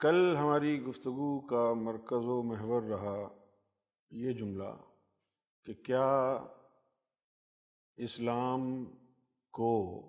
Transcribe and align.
کل 0.00 0.36
ہماری 0.36 0.82
گفتگو 0.82 1.40
کا 1.40 1.72
مرکز 1.72 2.26
و 2.26 2.42
محور 2.42 2.82
رہا 2.82 3.28
یہ 4.10 4.32
جملہ 4.32 4.82
کہ 5.64 5.74
کیا 5.74 6.44
اسلام 7.96 8.84
کو 9.52 10.02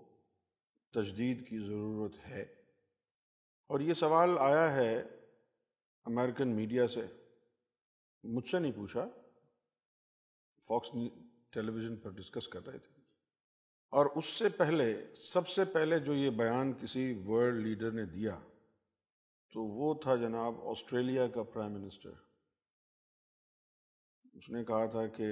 تجدید 0.93 1.47
کی 1.47 1.59
ضرورت 1.59 2.27
ہے؟ 2.27 2.41
اور 3.67 3.79
یہ 3.79 3.93
سوال 3.93 4.37
آیا 4.39 4.75
ہے 4.75 4.99
امریکن 6.05 6.47
میڈیا 6.47 6.87
سے۔ 6.87 7.05
مجھ 8.23 8.47
سے 8.47 8.59
نہیں 8.59 8.71
پوچھا۔ 8.71 9.07
فاکس 10.67 10.89
ٹیلی 11.49 11.71
ویژن 11.71 11.95
پر 11.95 12.09
ڈسکس 12.09 12.47
کر 12.47 12.67
رہے 12.67 12.77
تھے۔ 12.77 13.01
اور 13.89 14.05
اس 14.05 14.25
سے 14.25 14.49
پہلے، 14.49 15.15
سب 15.15 15.47
سے 15.47 15.65
پہلے 15.65 15.99
جو 15.99 16.13
یہ 16.13 16.29
بیان 16.29 16.73
کسی 16.73 17.23
ورلڈ 17.27 17.65
لیڈر 17.65 17.91
نے 17.91 18.05
دیا 18.05 18.39
تو 19.53 19.63
وہ 19.63 19.93
تھا 19.93 20.15
جناب 20.15 20.67
آسٹریلیا 20.67 21.27
کا 21.27 21.43
پرائم 21.43 21.71
منسٹر۔ 21.71 22.11
اس 24.33 24.49
نے 24.49 24.63
کہا 24.63 24.85
تھا 24.85 25.07
کہ 25.07 25.27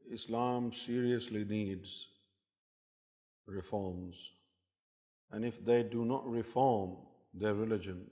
Islam 0.00 0.70
seriously 0.70 1.44
needs 1.44 2.06
reforms 3.48 4.14
and 5.30 5.44
if 5.44 5.66
they 5.66 5.88
do 5.88 6.04
not 6.04 6.34
reform 6.34 6.94
their 7.38 7.54
religion 7.54 8.04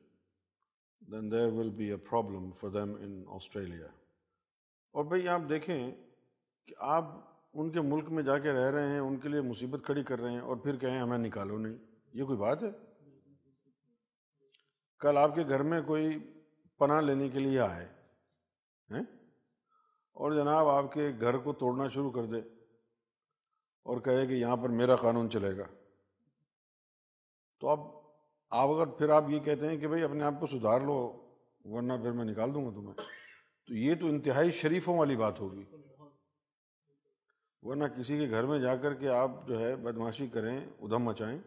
then 1.00 1.32
there 1.32 1.52
will 1.52 1.70
be 1.70 1.90
a 1.90 1.96
problem 1.96 2.52
for 2.52 2.70
them 2.70 2.94
in 2.94 3.24
Australia. 3.28 3.86
اور 4.90 5.04
بھائی 5.04 5.28
آپ 5.28 5.40
دیکھیں 5.48 5.90
کہ 6.66 6.74
آپ 6.78 7.04
ان 7.54 7.70
کے 7.70 7.80
ملک 7.80 8.10
میں 8.10 8.22
جا 8.22 8.38
کے 8.38 8.52
رہ 8.52 8.70
رہے 8.70 8.88
ہیں، 8.88 8.98
ان 8.98 9.16
کے 9.16 9.28
لیے 9.28 9.40
مصیبت 9.40 9.80
کھڑی 9.84 10.04
کر 10.04 10.18
رہے 10.18 10.32
ہیں 10.32 10.40
اور 10.40 10.56
پھر 10.56 10.76
کہیں 10.76 10.98
ہمیں 10.98 11.18
نکالو 11.18 11.58
نہیں۔ 11.58 11.76
یہ 12.12 12.24
کوئی 12.24 12.38
بات 12.38 12.62
ہے؟ 12.62 12.89
کل 15.00 15.16
آپ 15.16 15.34
کے 15.34 15.42
گھر 15.48 15.62
میں 15.62 15.82
کوئی 15.82 16.32
پناہ 16.78 17.00
لینے 17.00 17.28
کے 17.28 17.38
لیے 17.38 17.60
آئے، 17.60 17.84
ہیں؟ 18.90 19.02
اور 20.12 20.32
جناب 20.32 20.68
آپ 20.68 20.92
کے 20.92 21.12
گھر 21.20 21.38
کو 21.38 21.52
توڑنا 21.52 21.88
شروع 21.88 22.10
کر 22.10 22.24
دے 22.24 22.38
اور 23.82 24.00
کہے 24.00 24.26
کہ 24.26 24.32
یہاں 24.32 24.56
پر 24.56 24.68
میرا 24.68 24.96
قانون 24.96 25.30
چلے 25.30 25.56
گا۔ 25.56 25.64
تو 27.60 27.68
اب 27.68 27.80
آپ 28.50 28.68
اگر 28.68 28.86
پھر 28.86 29.08
آپ 29.08 29.24
یہ 29.28 29.40
کہتے 29.40 29.68
ہیں 29.68 29.76
کہ 29.76 29.88
بھائی 29.88 30.02
اپنے 30.02 30.24
آپ 30.24 30.34
کو 30.40 30.46
سدھار 30.46 30.80
لو، 30.80 31.28
ورنہ 31.64 31.92
پھر 31.92 32.12
میں 32.12 32.24
نکال 32.24 32.54
دوں 32.54 32.66
گا 32.66 32.70
تمہیں۔ 32.70 32.94
تو 33.66 33.74
یہ 33.74 33.94
تو 33.94 34.06
انتہائی 34.06 34.50
شریفوں 34.50 34.98
والی 34.98 35.16
بات 35.16 35.40
ہوگی۔ 35.40 35.64
ورنہ 37.62 37.84
کسی 37.84 38.18
کے 38.18 38.30
گھر 38.30 38.46
میں 38.46 38.58
جا 38.58 38.76
کر 38.76 38.94
کے 38.94 39.08
آپ 39.08 39.30
جو 39.46 39.60
ہے 39.60 39.76
بدماشی 39.76 40.26
کریں، 40.26 40.60
ادھم 40.80 41.02
مچائیں۔ 41.02 41.38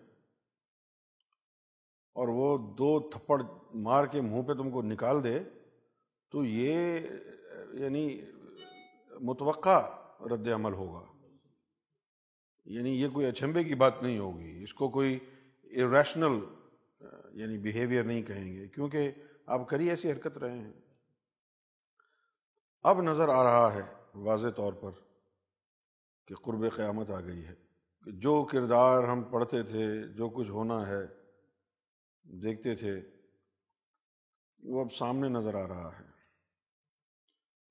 اور 2.14 2.28
وہ 2.28 2.58
دو 2.58 3.10
تھپڑ 3.10 3.42
مار 3.74 4.06
کے 4.06 4.22
منہ 4.22 4.42
پہ 4.42 4.54
تم 4.54 4.72
کو 4.72 4.82
نکال 4.82 5.24
دے، 5.24 5.40
تو 6.32 6.46
یہ 6.46 7.00
یعنی 7.74 8.22
متوقع 9.22 9.90
رد 10.34 10.48
عمل 10.48 10.74
ہوگا۔ 10.74 11.06
یعنی 12.66 13.02
یہ 13.02 13.08
کوئی 13.08 13.26
اچھمبے 13.26 13.64
کی 13.64 13.76
بات 13.76 14.04
نہیں 14.04 14.20
ہوگی۔ 14.20 14.64
اس 14.64 14.74
کو 14.74 14.90
کوئی 14.90 15.20
ریشنل 15.64 16.40
یعنی 17.32 17.58
بیہیویئر 17.58 18.04
نہیں 18.04 18.22
کہیں 18.22 18.56
گے۔ 18.56 18.68
کیونکہ 18.68 19.12
آپ 19.46 19.70
کری 19.70 19.90
ایسی 19.90 20.12
حرکت 20.12 20.38
رہے 20.38 20.58
ہیں۔ 20.58 20.74
اب 22.82 23.02
نظر 23.02 23.30
آ 23.30 23.44
رہا 23.44 23.74
ہے 23.74 23.94
واضح 24.16 24.48
طور 24.56 24.74
پر 24.74 24.92
کہ 26.28 26.36
قرب 26.36 26.76
قیامت 26.76 27.10
آ 27.10 27.20
گئی 27.20 27.46
ہے۔ 27.46 27.56
کہ 28.06 28.12
جو 28.12 28.44
کردار 28.44 29.04
ہم 29.04 29.24
پڑھتے 29.24 29.64
تھے، 29.64 30.08
جو 30.08 30.30
کچھ 30.30 30.50
ہونا 30.50 30.88
ہے 30.88 31.23
دیکھتے 32.24 32.76
تھے، 32.76 33.02
وہ 34.64 34.84
اب 34.84 34.94
سامنے 34.94 35.30
نظر 35.30 35.56
آ 35.56 35.68
رہا 35.68 36.00
ہے۔ 36.00 36.06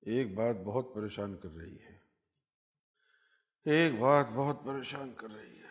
ایک 0.01 0.35
بات 0.35 0.55
بہت 0.65 0.85
پریشان 0.95 1.37
کر 1.37 1.49
رہی 1.49 1.77
ہے۔ 1.79 1.99
ایک 3.65 3.99
بات 3.99 4.25
بہت 4.35 4.55
پریشان 4.65 5.13
کر 5.17 5.29
رہی 5.29 5.57
ہے۔ 5.57 5.63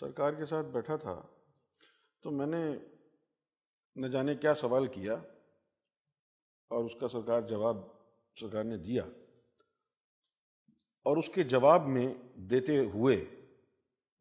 سرکار 0.00 0.32
کے 0.32 0.46
ساتھ 0.46 0.66
بیٹھا 0.66 0.96
تھا، 0.96 1.22
تو 2.22 2.30
میں 2.30 2.46
نے 2.46 2.76
نہ 3.94 4.06
جانے 4.06 4.34
کیا 4.34 4.54
سوال 4.54 4.86
کیا 4.86 5.14
اور 6.68 6.84
اس 6.84 6.92
کا 7.00 7.08
سرکار 7.08 7.42
جواب 7.42 7.76
سرکار 8.40 8.64
نے 8.64 8.76
دیا۔ 8.76 9.04
اور 11.04 11.16
اس 11.16 11.30
کے 11.34 11.42
جواب 11.42 11.86
میں 11.86 12.14
دیتے 12.34 12.78
ہوئے 12.78 13.24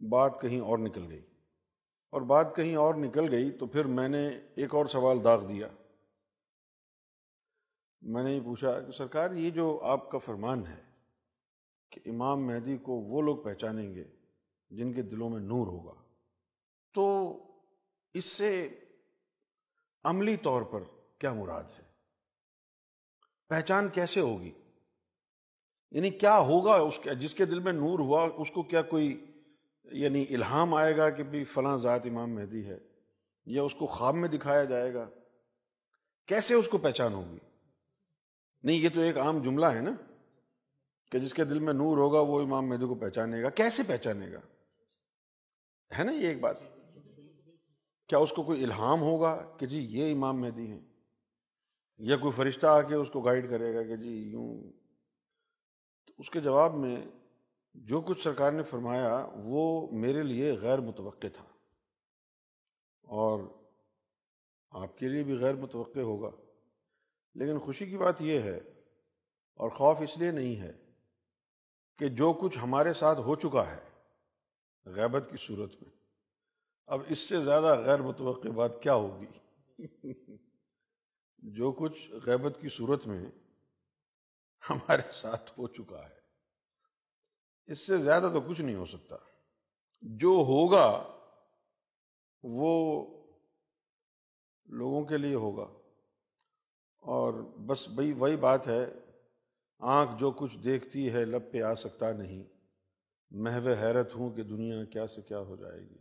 بات 0.09 0.39
کہیں 0.41 0.59
اور 0.59 0.79
نکل 0.79 1.11
گئی۔ 1.11 1.30
اور 2.11 2.21
بات 2.21 2.55
کہیں 2.55 2.75
اور 2.75 2.95
نکل 2.95 3.31
گئی 3.31 3.51
تو 3.51 3.65
پھر 3.65 3.85
میں 3.85 4.07
نے 4.07 4.27
ایک 4.55 4.75
اور 4.75 4.85
سوال 4.85 5.23
داغ 5.23 5.47
دیا۔ 5.47 5.67
میں 8.01 8.23
نے 8.23 8.35
یہ 8.35 8.41
پوچھا 8.45 8.81
کہ 8.81 8.91
سرکار، 8.91 9.31
یہ 9.31 9.49
جو 9.49 9.79
آپ 9.83 10.11
کا 10.11 10.17
فرمان 10.17 10.67
ہے 10.67 10.81
کہ 11.89 12.01
امام 12.05 12.47
مہدی 12.47 12.77
کو 12.77 12.93
وہ 12.93 13.21
لوگ 13.21 13.37
پہچانیں 13.37 13.95
گے 13.95 14.03
جن 14.69 14.93
کے 14.93 15.01
دلوں 15.01 15.29
میں 15.29 15.39
نور 15.39 15.67
ہوگا، 15.67 15.93
تو 16.93 17.37
اس 18.13 18.25
سے 18.25 18.79
عملی 20.03 20.37
طور 20.37 20.61
پر 20.61 20.83
کیا 21.17 21.33
مراد 21.33 21.63
ہے؟ 21.63 21.83
پہچان 23.49 23.89
کیسے 23.89 24.19
ہوگی؟ 24.19 24.51
یعنی 25.91 26.09
کیا 26.09 26.39
ہوگا 26.39 26.73
اس 26.73 26.99
کے، 27.03 27.15
جس 27.15 27.33
کے 27.33 27.45
دل 27.45 27.59
میں 27.59 27.73
نور 27.73 27.99
ہوا، 27.99 28.29
اس 28.37 28.51
کو 28.51 28.63
کیا 28.63 28.81
کوئی 28.81 29.30
یعنی 29.91 30.25
الہام 30.29 30.73
آئے 30.73 30.97
گا 30.97 31.09
کہ 31.09 31.23
بھی 31.23 31.43
فلاں 31.43 31.77
ذات 31.77 32.01
امام 32.05 32.35
مہدی 32.35 32.65
ہے، 32.65 32.77
یا 33.45 33.63
اس 33.63 33.75
کو 33.75 33.85
خواب 33.85 34.15
میں 34.15 34.29
دکھایا 34.29 34.63
جائے 34.63 34.93
گا، 34.93 35.09
کیسے 36.25 36.53
اس 36.53 36.67
کو 36.67 36.77
پہچان 36.77 37.13
ہوگی؟ 37.13 37.39
نہیں، 38.63 38.77
یہ 38.77 38.89
تو 38.93 39.01
ایک 39.01 39.17
عام 39.17 39.43
جملہ 39.43 39.65
ہے 39.65 39.81
نا، 39.81 39.91
کہ 41.11 41.19
جس 41.19 41.33
کے 41.33 41.43
دل 41.43 41.59
میں 41.59 41.73
نور 41.73 41.97
ہوگا 41.97 42.19
وہ 42.19 42.41
امام 42.41 42.69
مہدی 42.69 42.85
کو 42.85 42.95
پہچانے 42.95 43.43
گا۔ 43.43 43.49
کیسے 43.49 43.83
پہچانے 43.87 44.31
گا؟ 44.31 44.39
ہے 45.99 46.03
نا 46.03 46.11
یہ 46.11 46.27
ایک 46.27 46.39
بات۔ 46.39 46.57
کیا 48.07 48.17
اس 48.17 48.29
کو 48.29 48.43
کوئی 48.43 48.63
الہام 48.63 49.01
ہوگا 49.01 49.55
کہ 49.57 49.65
جی 49.65 49.79
یہ 49.89 50.13
امام 50.13 50.41
مہدی 50.41 50.67
ہیں؟ 50.67 50.79
یا 51.97 52.17
کوئی 52.17 52.31
فرشتہ 52.31 52.67
آ 52.67 52.81
کے 52.81 52.95
اس 52.95 53.09
کو 53.09 53.21
گائیڈ 53.21 53.49
کرے 53.49 53.75
گا 53.75 53.83
کہ 53.83 53.95
جی 53.95 54.09
یوں؟ 54.09 54.63
تو 56.07 56.13
اس 56.17 56.29
کے 56.29 56.39
جواب 56.39 56.73
میں 56.73 57.05
جو 57.73 58.01
کچھ 58.01 58.23
سرکار 58.23 58.51
نے 58.51 58.63
فرمایا 58.63 59.27
وہ 59.33 59.91
میرے 59.91 60.23
لیے 60.23 60.53
غیر 60.53 60.79
متوقع 60.79 61.27
تھا 61.33 61.45
اور 63.03 63.39
آپ 64.69 64.97
کے 64.97 65.07
لیے 65.07 65.23
بھی 65.23 65.37
غیر 65.37 65.55
متوقع 65.55 65.99
ہوگا۔ 65.99 66.29
لیکن 67.35 67.59
خوشی 67.59 67.85
کی 67.85 67.97
بات 67.97 68.21
یہ 68.21 68.39
ہے 68.39 68.57
اور 69.53 69.69
خوف 69.69 70.01
اس 70.01 70.17
لیے 70.17 70.31
نہیں 70.31 70.61
ہے 70.61 70.71
کہ 71.97 72.07
جو 72.07 72.33
کچھ 72.33 72.57
ہمارے 72.63 72.93
ساتھ 72.93 73.19
ہو 73.19 73.35
چکا 73.35 73.75
ہے 73.75 73.89
غیبت 74.85 75.23
کی 75.31 75.37
صورت 75.39 75.75
میں، 75.81 75.91
اب 76.87 77.01
اس 77.09 77.19
سے 77.19 77.39
زیادہ 77.39 77.81
غیر 77.85 78.01
متوقع 78.01 78.47
بات 78.47 78.81
کیا 78.81 78.93
ہوگی؟ 78.93 79.25
جو 81.37 81.71
کچھ 81.71 82.11
غیبت 82.11 82.57
کی 82.61 82.69
صورت 82.69 83.07
میں 83.07 83.25
ہمارے 84.69 85.11
ساتھ 85.11 85.51
ہو 85.59 85.67
چکا 85.67 86.09
ہے۔ 86.09 86.20
اس 87.71 87.87
سے 87.87 87.97
زیادہ 87.97 88.29
تو 88.33 88.41
کچھ 88.41 88.61
نہیں 88.61 88.75
ہو 88.75 88.85
سکتا۔ 88.85 89.15
جو 90.01 90.29
ہوگا، 90.29 91.17
وہ 92.43 93.05
لوگوں 94.65 95.05
کے 95.05 95.17
لیے 95.17 95.35
ہوگا۔ 95.35 95.67
اور 96.97 97.33
بس 97.65 97.87
بھائی 97.87 98.13
وہی 98.13 98.37
بات 98.37 98.67
ہے، 98.67 98.85
آنکھ 99.79 100.11
جو 100.19 100.31
کچھ 100.31 100.57
دیکھتی 100.57 101.13
ہے، 101.13 101.25
لب 101.25 101.51
پہ 101.51 101.61
آ 101.61 101.75
سکتا 101.75 102.11
نہیں۔ 102.11 102.43
محو 103.31 103.67
حیرت 103.67 104.15
ہوں 104.15 104.29
کہ 104.29 104.43
دنیا 104.43 104.85
کیا 104.85 105.07
سے 105.07 105.21
کیا 105.21 105.39
ہو 105.39 105.55
جائے 105.55 105.79
گی۔ 105.79 105.97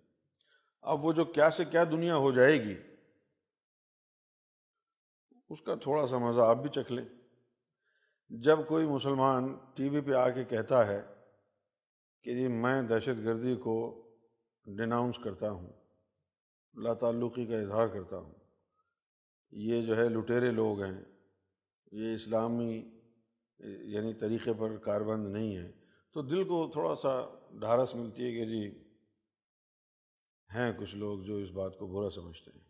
اب 0.82 1.04
وہ 1.04 1.12
جو 1.12 1.24
کیا 1.24 1.50
سے 1.50 1.64
کیا 1.64 1.84
دنیا 1.84 2.16
ہو 2.16 2.32
جائے 2.32 2.64
گی، 2.64 2.74
اس 5.48 5.62
کا 5.62 5.74
تھوڑا 5.74 6.06
سا 6.06 6.18
مزہ 6.18 6.40
آپ 6.40 6.56
بھی 6.56 6.70
چکھ 6.70 6.92
لیں۔ 6.92 7.04
جب 8.28 8.58
کوئی 8.68 8.86
مسلمان 8.86 9.56
ٹی 9.74 9.88
وی 9.88 10.00
پہ 10.00 10.12
آ 10.12 10.30
کے 10.30 10.44
کہتا 10.44 10.86
ہے 10.86 11.19
کہ 12.22 12.34
جی 12.34 12.48
میں 12.48 12.82
دہشت 12.82 13.24
گردی 13.24 13.56
کو 13.56 14.06
ڈیناؤنس 14.66 15.18
کرتا 15.18 15.50
ہوں 15.50 15.72
لا 16.74 16.94
تعلقی 16.94 17.46
کا 17.46 17.56
اظہار 17.56 17.88
کرتا 17.88 18.18
ہوں۔ 18.18 18.34
یہ 19.50 19.82
جو 19.82 19.96
ہے 19.96 20.08
لٹیرے 20.08 20.50
لوگ 20.50 20.82
ہیں، 20.82 21.04
یہ 21.92 22.14
اسلامی 22.14 22.90
یعنی 23.58 24.14
طریقے 24.14 24.52
پر 24.52 24.76
کاربند 24.76 25.32
نہیں 25.32 25.56
ہے 25.56 25.72
تو 26.12 26.22
دل 26.22 26.44
کو 26.44 26.70
تھوڑا 26.72 26.94
سا 26.96 27.38
ڈھارس 27.60 27.94
ملتی 27.94 28.24
ہے 28.24 28.32
کہ 28.32 28.44
جی 28.44 28.90
ہیں 30.54 30.72
کچھ 30.78 30.96
لوگ 30.96 31.20
جو 31.20 31.36
اس 31.36 31.50
بات 31.50 31.78
کو 31.78 31.86
برا 31.86 32.10
سمجھتے 32.10 32.50
ہیں۔ 32.50 32.60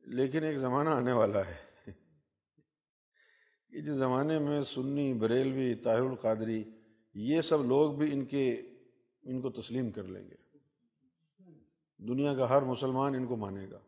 لیکن 0.00 0.44
ایک 0.44 0.58
زمانہ 0.58 0.88
آنے 0.88 1.12
والا 1.12 1.46
ہے 1.46 1.56
کہ 3.68 3.80
جس 3.80 3.96
زمانے 3.96 4.38
میں 4.38 4.60
سنی، 4.60 5.14
بریلوی، 5.14 5.74
طاہر 5.74 6.00
القادری 6.00 6.64
یہ 7.14 7.40
سب 7.40 7.64
لوگ 7.64 7.92
بھی 7.92 8.12
ان 8.12 8.24
کے، 8.24 8.62
ان 9.22 9.40
کو 9.40 9.50
تسلیم 9.50 9.90
کر 9.90 10.04
لیں 10.04 10.30
گے۔ 10.30 10.40
دنیا 11.98 12.34
کا 12.34 12.50
ہر 12.50 12.62
مسلمان 12.62 13.14
ان 13.14 13.26
کو 13.26 13.36
مانے 13.36 13.66
گا۔ 13.70 13.80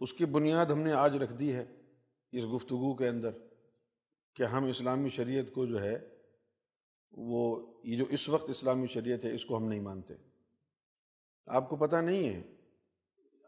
اس 0.00 0.12
کی 0.12 0.24
بنیاد 0.24 0.66
ہم 0.66 0.78
نے 0.78 0.92
آج 0.92 1.16
رکھ 1.16 1.32
دی 1.32 1.54
ہے 1.54 1.64
اس 2.32 2.44
گفتگو 2.54 2.94
کے 2.94 3.08
اندر 3.08 3.30
کہ 4.34 4.42
ہم 4.42 4.64
اسلامی 4.64 5.08
شریعت 5.08 5.44
کو 5.54 5.66
جو 5.66 5.82
ہے، 5.82 5.98
وہ، 7.12 7.66
یہ 7.84 7.96
جو 7.96 8.04
اس 8.10 8.28
وقت 8.28 8.50
اسلامی 8.50 8.86
شریعت 8.86 9.24
ہے، 9.24 9.34
اس 9.34 9.44
کو 9.44 9.56
ہم 9.56 9.64
نہیں 9.64 9.80
مانتے۔ 9.80 10.14
آپ 11.46 11.68
کو 11.68 11.76
پتہ 11.76 11.96
نہیں 11.96 12.28
ہے، 12.28 12.42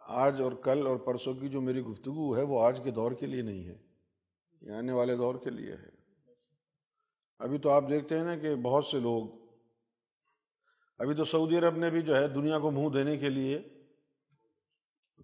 آج 0.00 0.40
اور 0.40 0.52
کل 0.52 0.86
اور 0.86 0.96
پرسوں 0.96 1.34
کی 1.34 1.48
جو 1.48 1.60
میری 1.60 1.80
گفتگو 1.80 2.36
ہے، 2.36 2.42
وہ 2.42 2.62
آج 2.62 2.80
کے 2.84 2.90
دور 2.90 3.12
کے 3.12 3.26
لیے 3.26 3.42
نہیں 3.42 3.64
ہے۔ 3.64 3.78
یہ 4.62 4.70
آنے 4.70 4.92
والے 4.92 5.16
دور 5.16 5.34
کے 5.34 5.50
لیے 5.50 5.72
ہے۔ 5.72 5.99
ابھی 7.40 7.58
تو 7.58 7.70
آپ 7.70 7.84
دیکھتے 7.88 8.18
ہیں 8.18 8.24
نا 8.24 8.38
کہ 8.38 8.54
بہت 8.54 8.84
سے 8.84 9.00
لوگ، 9.00 9.28
ابھی 10.98 11.14
تو 11.14 11.24
سعودی 11.24 11.58
عرب 11.58 11.76
نے 11.76 11.90
بھی 11.90 12.02
جو 12.02 12.16
ہے 12.16 12.28
دنیا 12.28 12.58
کو 12.58 12.70
منہ 12.70 12.88
دینے 12.88 13.16
کے 13.16 13.28
لیے 13.28 13.62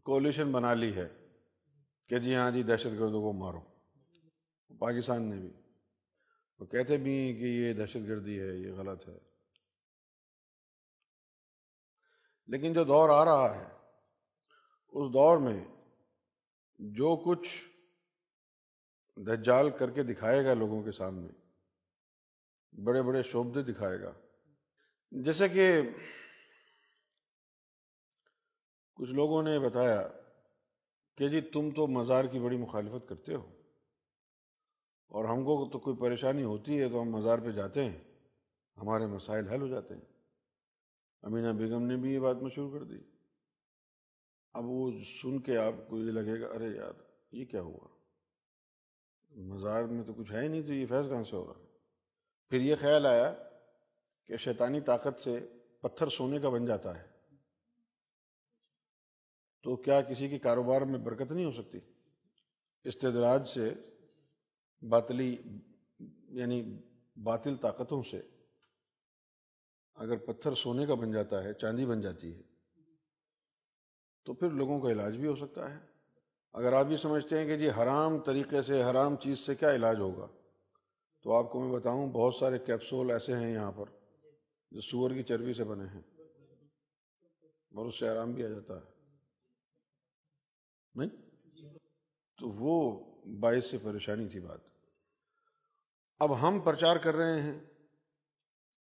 کولیشن 0.04 0.52
بنا 0.52 0.74
لی 0.74 0.96
ہے 0.96 1.08
کہ 2.08 2.18
جی 2.18 2.34
ہاں 2.34 2.50
جی 2.50 2.62
دہشت 2.62 2.86
گردوں 2.86 3.22
کو 3.22 3.32
مارو۔ 3.32 3.60
پاکستان 4.78 5.22
نے 5.22 5.40
بھی۔ 5.40 5.52
وہ 6.58 6.66
کہتے 6.66 6.96
بھی 6.96 7.10
ہیں 7.10 7.38
کہ 7.38 7.44
یہ 7.44 7.72
دہشت 7.72 7.96
گردی 7.96 8.40
ہے، 8.40 8.54
یہ 8.54 8.72
غلط 8.72 9.08
ہے۔ 9.08 9.18
لیکن 12.46 12.72
جو 12.72 12.84
دور 12.84 13.08
آ 13.08 13.24
رہا 13.24 13.54
ہے، 13.54 13.68
اس 14.88 15.12
دور 15.12 15.38
میں 15.38 15.64
جو 16.78 17.16
کچھ 17.16 17.64
دجال 19.16 19.70
کر 19.70 19.90
کے 19.90 20.02
دکھائے 20.02 20.44
گا 20.44 20.54
لوگوں 20.54 20.82
کے 20.82 20.92
سامنے 20.92 21.45
بڑے 22.84 23.02
بڑے 23.02 23.22
شعبے 23.22 23.62
دکھائے 23.62 24.00
گا۔ 24.00 24.12
جیسے 25.10 25.48
کہ 25.48 25.82
کچھ 28.94 29.10
لوگوں 29.10 29.42
نے 29.42 29.58
بتایا 29.58 30.08
کہ 31.16 31.28
جی 31.28 31.40
تم 31.40 31.70
تو 31.70 31.86
مزار 31.86 32.24
کی 32.24 32.38
بڑی 32.38 32.56
مخالفت 32.56 33.08
کرتے 33.08 33.34
ہو 33.34 33.50
اور 35.08 35.24
ہم 35.24 35.36
کو 35.36 35.70
تو 35.72 35.78
کوئی 35.78 35.96
پریشانی 35.96 36.42
ہوتی 36.42 36.80
ہے 36.80 36.88
تو 36.88 37.02
ہم 37.02 37.10
مزار 37.10 37.38
پہ 37.38 37.50
جاتے 37.50 37.84
ہیں، 37.84 37.98
ہمارے 38.76 39.06
مسائل 39.06 39.48
حل 39.48 39.60
ہو 39.60 39.68
جاتے 39.68 39.94
ہیں۔ 39.94 40.04
امینہ 41.22 41.52
بیگم 41.52 41.82
نے 41.82 41.96
بھی 41.96 42.14
یہ 42.14 42.18
بات 42.18 42.36
مشہور 42.36 42.78
کر 42.78 42.84
دی۔ 42.84 42.98
اب 44.52 44.64
وہ 44.64 44.90
سن 45.22 45.40
کے 45.40 45.56
آپ 45.56 45.74
کو 45.88 45.98
یہ 45.98 46.04
لگے 46.04 46.40
گا، 46.40 46.46
ارے 46.46 46.76
یار، 46.76 46.92
یہ 47.32 47.44
کیا 47.44 47.60
ہوا؟ 47.60 47.88
مزار 49.30 49.84
میں 49.84 50.04
تو 50.04 50.14
کچھ 50.14 50.32
ہے 50.32 50.42
ہی 50.42 50.48
نہیں 50.48 50.62
تو 50.62 50.72
یہ 50.72 50.86
فیض 50.86 51.08
کہاں 51.08 51.22
سے 51.22 51.36
ہوگا 51.36 51.65
پھر 52.48 52.60
یہ 52.60 52.74
خیال 52.80 53.06
آیا 53.06 53.34
کہ 54.26 54.36
شیطانی 54.36 54.80
طاقت 54.80 55.18
سے 55.18 55.40
پتھر 55.80 56.08
سونے 56.08 56.38
کا 56.38 56.48
بن 56.48 56.66
جاتا 56.66 56.98
ہے۔ 56.98 57.16
تو 59.62 59.76
کیا 59.76 60.02
کسی 60.02 60.28
کے 60.28 60.38
کاروبار 60.38 60.82
میں 60.82 60.98
برکت 60.98 61.32
نہیں 61.32 61.44
ہو 61.44 61.50
سکتی؟ 61.50 61.78
استدراج 62.84 63.48
سے، 63.48 63.74
باطلی 64.82 65.36
یعنی 66.28 66.80
باطل 67.16 67.56
طاقتوں 67.56 68.02
سے 68.02 68.22
اگر 69.94 70.16
پتھر 70.16 70.54
سونے 70.54 70.86
کا 70.86 70.94
بن 70.94 71.12
جاتا 71.12 71.44
ہے، 71.44 71.54
چاندی 71.54 71.86
بن 71.86 72.00
جاتی 72.00 72.36
ہے، 72.36 72.42
تو 74.24 74.34
پھر 74.34 74.50
لوگوں 74.50 74.80
کا 74.80 74.88
علاج 74.88 75.16
بھی 75.16 75.26
ہو 75.26 75.36
سکتا 75.36 75.74
ہے۔ 75.74 75.78
اگر 76.52 76.72
آپ 76.72 76.86
یہ 76.90 76.96
سمجھتے 76.96 77.38
ہیں 77.38 77.46
کہ 77.46 77.56
جی 77.56 77.70
حرام 77.70 78.18
طریقے 78.18 78.62
سے، 78.62 78.82
حرام 78.82 79.16
چیز 79.16 79.38
سے 79.38 79.54
کیا 79.54 79.74
علاج 79.74 79.96
ہوگا؟ 79.98 80.26
تو 81.26 81.32
آپ 81.32 81.52
کو 81.52 81.60
میں 81.60 81.80
بتاؤں، 81.80 82.12
بہت 82.12 82.34
سارے 82.34 82.58
کیپسول 82.58 83.10
ایسے 83.10 83.36
ہیں 83.36 83.52
یہاں 83.52 83.72
پر 83.72 83.84
جو 84.70 84.80
سور 84.80 85.10
کی 85.10 85.22
چربی 85.22 85.54
سے 85.54 85.64
بنے 85.64 85.84
ہیں۔ 85.84 86.00
اور 87.46 87.86
اس 87.86 87.98
سے 87.98 88.08
آرام 88.08 88.32
بھی 88.32 88.44
آ 88.44 88.48
جاتا 88.48 88.76
ہے۔ 88.76 89.14
نہیں؟ 90.94 91.08
تو 92.38 92.48
وہ 92.48 93.04
باعث 93.40 93.70
سے 93.70 93.78
پریشانی 93.82 94.28
تھی 94.28 94.40
بات۔ 94.40 94.60
اب 96.18 96.48
ہم 96.48 96.60
پرچار 96.60 96.96
کر 96.96 97.14
رہے 97.14 97.42
ہیں۔ 97.42 97.60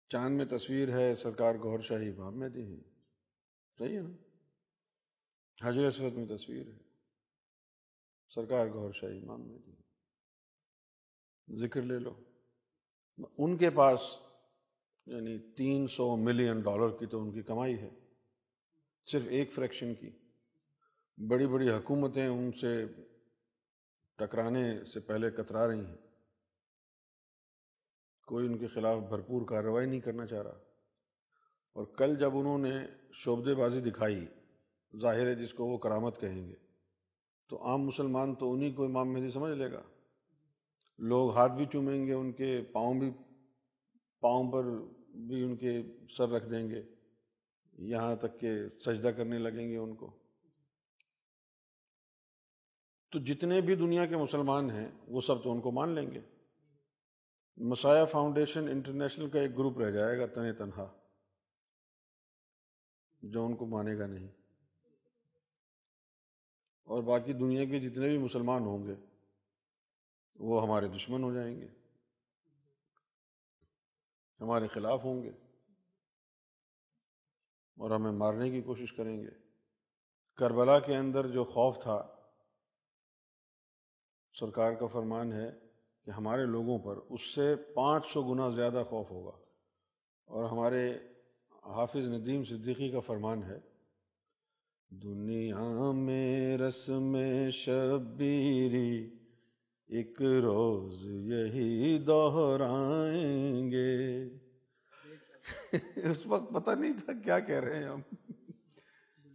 چاند 0.10 0.38
میں 0.38 0.46
تصویر 0.46 0.90
ہے، 0.90 1.16
سرکار 1.16 1.56
گور 1.56 1.80
شاہی 1.80 2.10
امام 2.10 2.40
میں 2.40 2.50
دی 2.50 2.64
ہیں۔ 2.64 2.84
صحیح 3.80 3.98
ہے 3.98 4.02
نا؟ 4.02 4.12
حضر 5.64 5.86
اسود 5.86 6.14
میں 6.14 6.38
تصویر 6.38 6.68
ہے۔ 6.68 6.78
سرکار 8.36 8.68
گور 8.68 8.94
شاہی 8.94 9.22
امام 9.22 9.48
میں 9.48 9.60
دی 9.60 9.72
ذکر 11.52 11.82
لے 11.82 12.00
لو۔ 12.00 12.14
ان 13.38 13.58
کے 13.58 13.70
پاس 13.70 14.02
یعنی 15.06 15.38
تین 15.38 15.88
سو 15.88 16.16
ملین 16.16 16.60
ڈالر 16.60 16.90
کی 16.90 17.06
تو 17.06 17.22
ان 17.22 17.32
کی 17.32 17.42
کمائی 17.42 17.80
ہے۔ 17.80 17.90
صرف 19.06 19.22
ایک 19.30 19.54
فریکشن 19.54 19.94
کی۔ 19.94 20.10
بڑی 21.28 21.48
بڑی 21.48 21.70
حکومتیں 21.70 22.28
ان 22.28 22.52
سے 22.52 22.86
ٹکرانے 24.18 24.86
سے 24.86 25.00
پہلے 25.00 25.32
کترا 25.32 25.68
رہی 25.68 25.86
ہیں۔ 25.86 25.98
کوئی 28.28 28.48
ان 28.48 28.58
کے 28.58 28.68
خلاف 28.68 28.98
بھرپور 28.98 29.46
کارروائی 29.46 29.88
نہیں 29.88 30.00
کرنا 30.00 30.26
چاہ 30.26 30.42
رہا۔ 30.42 30.60
اور 31.74 31.86
کل 31.86 32.16
جب 32.20 32.38
انہوں 32.38 32.58
نے 32.58 32.74
شعبے 33.14 33.56
بازی 33.56 33.82
دکھائی، 33.82 34.26
ظاہر 35.02 35.26
ہے 35.28 35.36
جس 35.36 35.54
کو 35.54 35.66
وہ 35.66 35.78
کرامت 35.78 36.22
کہیں 36.22 36.50
گے۔ 36.50 36.56
تو 37.50 37.66
عام 37.66 37.82
مسلمان 37.82 38.36
تو 38.36 38.54
انہیں 38.54 38.76
کو 38.76 38.86
امام 38.86 39.14
مہدی 39.14 39.32
سمجھ 39.32 39.58
لے 39.58 39.72
گا۔ 39.72 39.82
لوگ 41.00 41.32
ہاتھ 41.32 41.52
بھی 41.52 41.66
چومیں 41.66 42.08
گے، 42.08 42.14
ان 42.14 42.32
کے 42.32 42.62
پاؤں 42.72 43.00
بھی، 43.00 43.12
پاؤں 44.20 44.52
پر 44.52 44.64
بھی 45.10 45.44
ان 45.44 45.56
کے 45.56 45.84
سر 46.10 46.30
رکھ 46.30 46.50
دیں 46.50 46.70
گے۔ 46.70 46.82
یہاں 47.74 48.16
تک 48.16 48.40
کہ 48.40 48.52
سجدہ 48.80 49.08
کرنے 49.08 49.38
لگیں 49.38 49.70
گے 49.70 49.78
ان 49.78 49.96
کو۔ 49.96 50.20
تو 53.12 53.20
جتنے 53.20 53.62
بھی 53.62 53.76
دنیا 53.76 54.06
کے 54.06 54.18
مسلمان 54.18 54.72
ہیں، 54.72 54.92
وہ 55.08 55.22
سب 55.22 55.44
تو 55.44 55.52
ان 55.52 55.62
کو 55.62 55.72
مان 55.72 55.90
لیں 55.90 56.12
گے۔ 56.12 56.22
مسایہ 57.58 58.06
فاؤنڈیشن 58.06 58.68
انٹرنیشنل 58.68 59.30
کا 59.30 59.40
ایک 59.40 59.58
گروپ 59.58 59.80
رہ 59.80 59.92
جائے 59.92 60.18
گا 60.18 60.26
تن 60.26 60.54
تنہا۔ 60.58 60.92
جو 63.22 63.46
ان 63.46 63.56
کو 63.56 63.66
مانے 63.66 63.98
گا 63.98 64.08
نہیں۔ 64.08 64.28
اور 66.84 67.04
باقی 67.04 67.34
دنیا 67.34 67.66
کے 67.66 67.80
جتنے 67.80 68.08
بھی 68.08 68.18
مسلمان 68.18 68.62
ہوں 68.62 68.88
گے 68.88 69.09
وہ 70.40 70.64
ہمارے 70.64 70.88
دشمن 70.88 71.24
ہو 71.24 71.34
جائیں 71.34 71.62
گے۔ 71.62 71.68
ہمارے 74.42 74.68
خلاف 74.68 75.04
ہوں 75.04 75.24
گے۔ 75.24 75.32
اور 77.78 77.92
ہمیں 77.92 78.12
مارنے 78.12 78.50
کی 78.50 78.62
کوشش 78.62 78.94
کریں 78.94 79.20
گے۔ 79.20 79.30
کربلا 80.36 80.80
کے 80.80 80.98
اندر 80.98 81.28
جو 81.28 81.46
خوف 81.46 81.80
تھا، 81.80 82.08
سرکار 84.34 84.74
کا 84.74 84.86
فرمان 84.88 85.34
ہے 85.34 85.52
کہ 86.06 86.12
ہمارے 86.12 86.46
لوگوں 86.46 86.80
پر 86.80 86.98
اس 87.10 87.22
سے 87.22 87.56
پانچ 87.56 88.06
سو 88.06 88.24
گنا 88.24 88.50
زیادہ 88.50 88.84
خوف 88.90 89.12
ہوگا۔ 89.12 89.38
اور 90.26 90.44
ہمارے 90.44 90.98
حافظ 91.52 92.08
ندیم 92.08 92.44
صدیقی 92.44 92.90
کا 92.90 93.00
فرمان 93.00 93.44
ہے، 93.44 93.60
دنیا 94.90 95.92
میں 95.92 96.58
رسم 96.58 97.18
شبیری 97.52 99.19
ایک 99.90 100.22
روز 100.22 101.06
یہی 101.06 102.00
دوہرائیں 102.00 103.72
گے۔ 103.72 104.30
اس 106.12 106.28
وقت 106.28 106.54
پتہ 106.54 106.72
نہیں 106.72 106.94
تھا 107.06 107.14
کیا 107.14 107.40
کہہ 107.40 107.56
رہے 107.56 107.78
ہیں 107.78 107.90
ہم۔ 107.90 108.02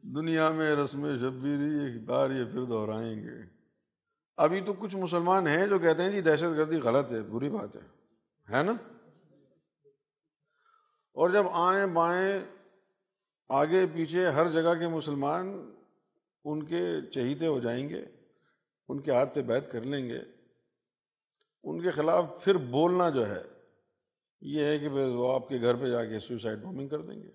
دنیا 0.03 0.51
میں 0.51 0.77
رسم 0.77 1.17
شبیری 1.17 1.85
ایک 1.85 2.05
بار 2.05 2.31
یہ 2.31 2.45
پھر 2.45 2.65
دہرائیں 2.65 3.23
گے۔ 3.23 3.55
ابھی 4.37 4.61
تو 4.61 4.73
کچھ 4.73 4.97
مسلمان 4.97 5.47
ہیں 5.47 5.67
جو 5.67 5.79
کہتے 5.79 6.03
ہیں 6.03 6.13
جی 6.13 6.21
دہشت 6.21 6.43
گردی 6.43 6.77
غلط 6.77 7.13
ہے، 7.13 7.23
بری 7.23 7.51
بات 7.51 7.77
ہے۔ 7.77 7.83
ہے 8.57 8.63
نا؟ 8.63 8.73
اور 11.13 11.31
جب 11.31 11.45
آئیں 11.53 11.87
بائیں 11.87 12.41
آگے 13.49 13.87
پیچھے 13.95 14.27
ہر 14.29 14.51
جگہ 14.51 14.75
کے 14.75 14.89
مسلمان 14.89 15.71
ان 16.45 16.63
کے 16.63 17.11
چہیتے 17.11 17.47
ہو 17.47 17.61
جائیں 17.61 17.89
گے، 17.89 18.05
ان 18.89 19.01
کے 19.01 19.11
ہاتھ 19.11 19.35
پہ 19.35 19.43
بیت 19.43 19.73
کر 19.73 19.81
لیں 19.81 20.09
گے۔ 20.09 20.34
ان 21.65 21.83
کے 21.83 21.91
خلاف 21.91 22.25
پھر 22.45 22.55
بولنا 22.55 23.11
جو 23.11 23.29
ہے، 23.29 23.43
یہ 24.41 24.65
ہے 24.65 24.79
کہ 24.79 24.89
وہ 24.89 25.35
آپ 25.35 25.49
کے 25.49 25.61
گھر 25.61 25.75
پہ 25.75 25.91
جا 25.91 26.05
کے 26.05 26.21
سوسائڈ 26.21 26.59
بومنگ 26.59 26.89
کر 26.89 27.01
دیں 27.01 27.23
گے۔ 27.23 27.31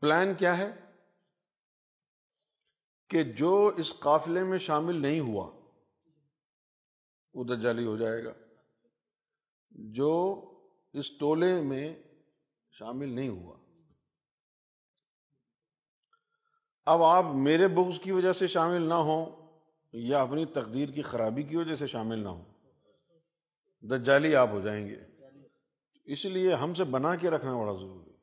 پلان 0.00 0.34
کیا 0.34 0.58
ہے؟ 0.58 0.70
کہ 3.08 3.22
جو 3.22 3.70
اس 3.76 3.98
قافلے 3.98 4.44
میں 4.44 4.58
شامل 4.58 5.02
نہیں 5.02 5.20
ہوا، 5.20 5.50
وہ 7.34 7.44
دجالی 7.44 7.86
ہو 7.86 7.96
جائے 7.96 8.24
گا۔ 8.24 8.32
جو 9.70 10.44
اس 10.92 11.18
ٹولے 11.18 11.62
میں 11.62 12.02
شامل 12.70 13.08
نہیں 13.08 13.28
ہوا۔ 13.28 13.56
اب 16.86 17.02
آپ 17.02 17.24
میرے 17.34 17.68
بغض 17.68 18.00
کی 18.00 18.12
وجہ 18.12 18.32
سے 18.32 18.46
شامل 18.48 18.82
نہ 18.82 18.94
ہوں 18.94 19.26
یا 19.92 20.22
اپنی 20.22 20.44
تقدیر 20.44 20.88
کی 20.88 21.02
خرابی 21.02 21.42
کی 21.42 21.56
وجہ 21.56 21.74
سے 21.74 21.86
شامل 21.86 22.18
نہ 22.18 22.28
ہوں۔ 22.28 22.51
دجالی 23.82 24.36
آپ 24.36 24.48
ہو 24.48 24.60
جائیں 24.60 24.88
گے۔ 24.88 24.96
اس 26.04 26.24
لیے 26.24 26.54
ہم 26.54 26.74
سے 26.74 26.84
بنا 26.84 27.16
کے 27.16 27.30
رکھنا 27.30 27.56
بڑا 27.56 27.72
ضروری 27.72 28.10
ہے۔ 28.10 28.16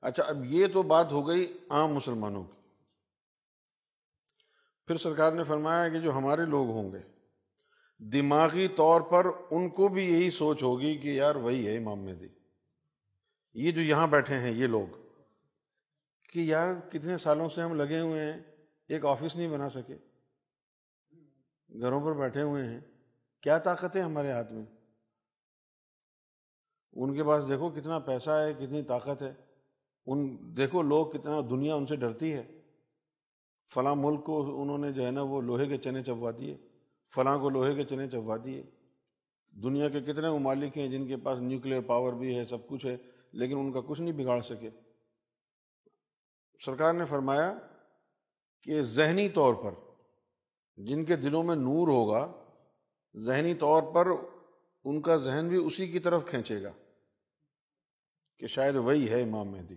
اچھا 0.00 0.22
اب 0.22 0.44
یہ 0.44 0.66
تو 0.66 0.82
بات 0.82 1.12
ہو 1.12 1.28
گئی 1.28 1.58
عام 1.70 1.94
مسلمانوں 1.94 2.44
کی۔ 2.44 2.62
پھر 4.86 4.96
سرکار 4.96 5.32
نے 5.32 5.44
فرمایا 5.44 5.88
کہ 5.88 5.98
جو 5.98 6.12
ہمارے 6.12 6.44
لوگ 6.44 6.66
ہوں 6.66 6.92
گے، 6.92 6.98
دماغی 7.98 8.68
طور 8.68 9.00
پر 9.00 9.26
ان 9.50 9.70
کو 9.70 9.88
بھی 9.88 10.12
یہی 10.12 10.30
سوچ 10.30 10.62
ہوگی 10.62 10.98
کہ 10.98 11.08
یار 11.08 11.34
وہی 11.34 11.68
ہے 11.68 11.76
امام 11.76 12.04
مہدی۔ 12.04 12.28
یہ 13.54 13.72
جو 13.72 13.80
یہاں 13.80 14.06
بیٹھے 14.06 14.34
ہیں، 14.34 14.50
یہ 14.50 14.66
لوگ، 14.66 14.86
کہ 16.28 16.38
یار 16.38 16.90
کتنے 16.90 17.16
سالوں 17.16 17.48
سے 17.48 17.62
ہم 17.62 17.74
لگے 17.74 18.00
ہوئے 18.00 18.32
ہیں، 18.32 18.40
ایک 18.88 19.04
آفس 19.04 19.36
نہیں 19.36 19.48
بنا 19.48 19.68
سکے۔ 19.68 19.96
گھروں 21.80 22.00
پر 22.00 22.12
بیٹھے 22.12 22.42
ہوئے 22.42 22.64
ہیں۔ 22.64 22.80
کیا 23.42 23.58
طاقت 23.58 23.96
ہے 23.96 24.00
ہمارے 24.00 24.30
ہاتھ 24.30 24.52
میں؟ 24.52 24.64
ان 26.92 27.14
کے 27.14 27.24
پاس 27.24 27.48
دیکھو 27.48 27.70
کتنا 27.70 27.98
پیسہ 27.98 28.30
ہے، 28.30 28.54
کتنی 28.54 28.82
طاقت 28.82 29.22
ہے۔ 29.22 29.34
ان، 30.06 30.36
دیکھو 30.56 30.82
لوگ 30.82 31.06
کتنا 31.06 31.40
دنیا 31.50 31.74
ان 31.74 31.86
سے 31.86 31.96
ڈرتی 31.96 32.34
ہے۔ 32.34 32.60
فلاں 33.74 33.96
ملک 33.96 34.24
کو 34.24 34.62
انہوں 34.62 34.78
نے 34.78 34.92
جو 34.92 35.06
ہے 35.06 35.10
نا 35.10 35.22
وہ 35.22 35.40
لوہے 35.40 35.66
کے 35.66 35.78
چنے 35.78 36.02
چبوا 36.02 36.30
دیے 36.38 36.56
فلاں 37.14 37.38
کو 37.38 37.50
لوہے 37.50 37.74
کے 37.74 37.84
چنے 37.84 38.10
چبوا 38.10 38.36
دیے 38.44 38.62
دنیا 39.50 39.88
کے 39.88 40.00
کتنے 40.00 40.30
ممالک 40.30 40.78
ہیں 40.78 40.88
جن 40.88 41.06
کے 41.06 41.16
پاس 41.16 41.38
نیوکلیر 41.38 41.80
پاور 41.80 42.12
بھی 42.12 42.38
ہے، 42.38 42.44
سب 42.44 42.68
کچھ 42.68 42.86
ہے، 42.86 42.96
لیکن 43.32 43.58
ان 43.58 43.72
کا 43.72 43.80
کچھ 43.80 44.00
نہیں 44.00 44.12
بگاڑ 44.12 44.40
سکے۔ 44.40 44.70
سرکار 46.64 46.94
نے 46.94 47.04
فرمایا 47.04 47.58
کہ 48.62 48.82
ذہنی 48.82 49.28
طور 49.28 49.54
پر 49.54 49.74
جن 50.76 51.04
کے 51.04 51.16
دلوں 51.16 51.42
میں 51.42 51.56
نور 51.56 51.88
ہوگا 51.88 52.41
ذہنی 53.16 53.54
طور 53.54 53.82
پر 53.94 54.06
ان 54.84 55.00
کا 55.00 55.16
ذہن 55.16 55.48
بھی 55.48 55.56
اسی 55.56 55.86
کی 55.86 55.98
طرف 55.98 56.26
کھینچے 56.26 56.62
گا 56.62 56.72
کہ 58.38 58.46
شاید 58.46 58.76
وہی 58.76 59.08
ہے 59.10 59.22
امام 59.22 59.48
مہدی۔ 59.48 59.74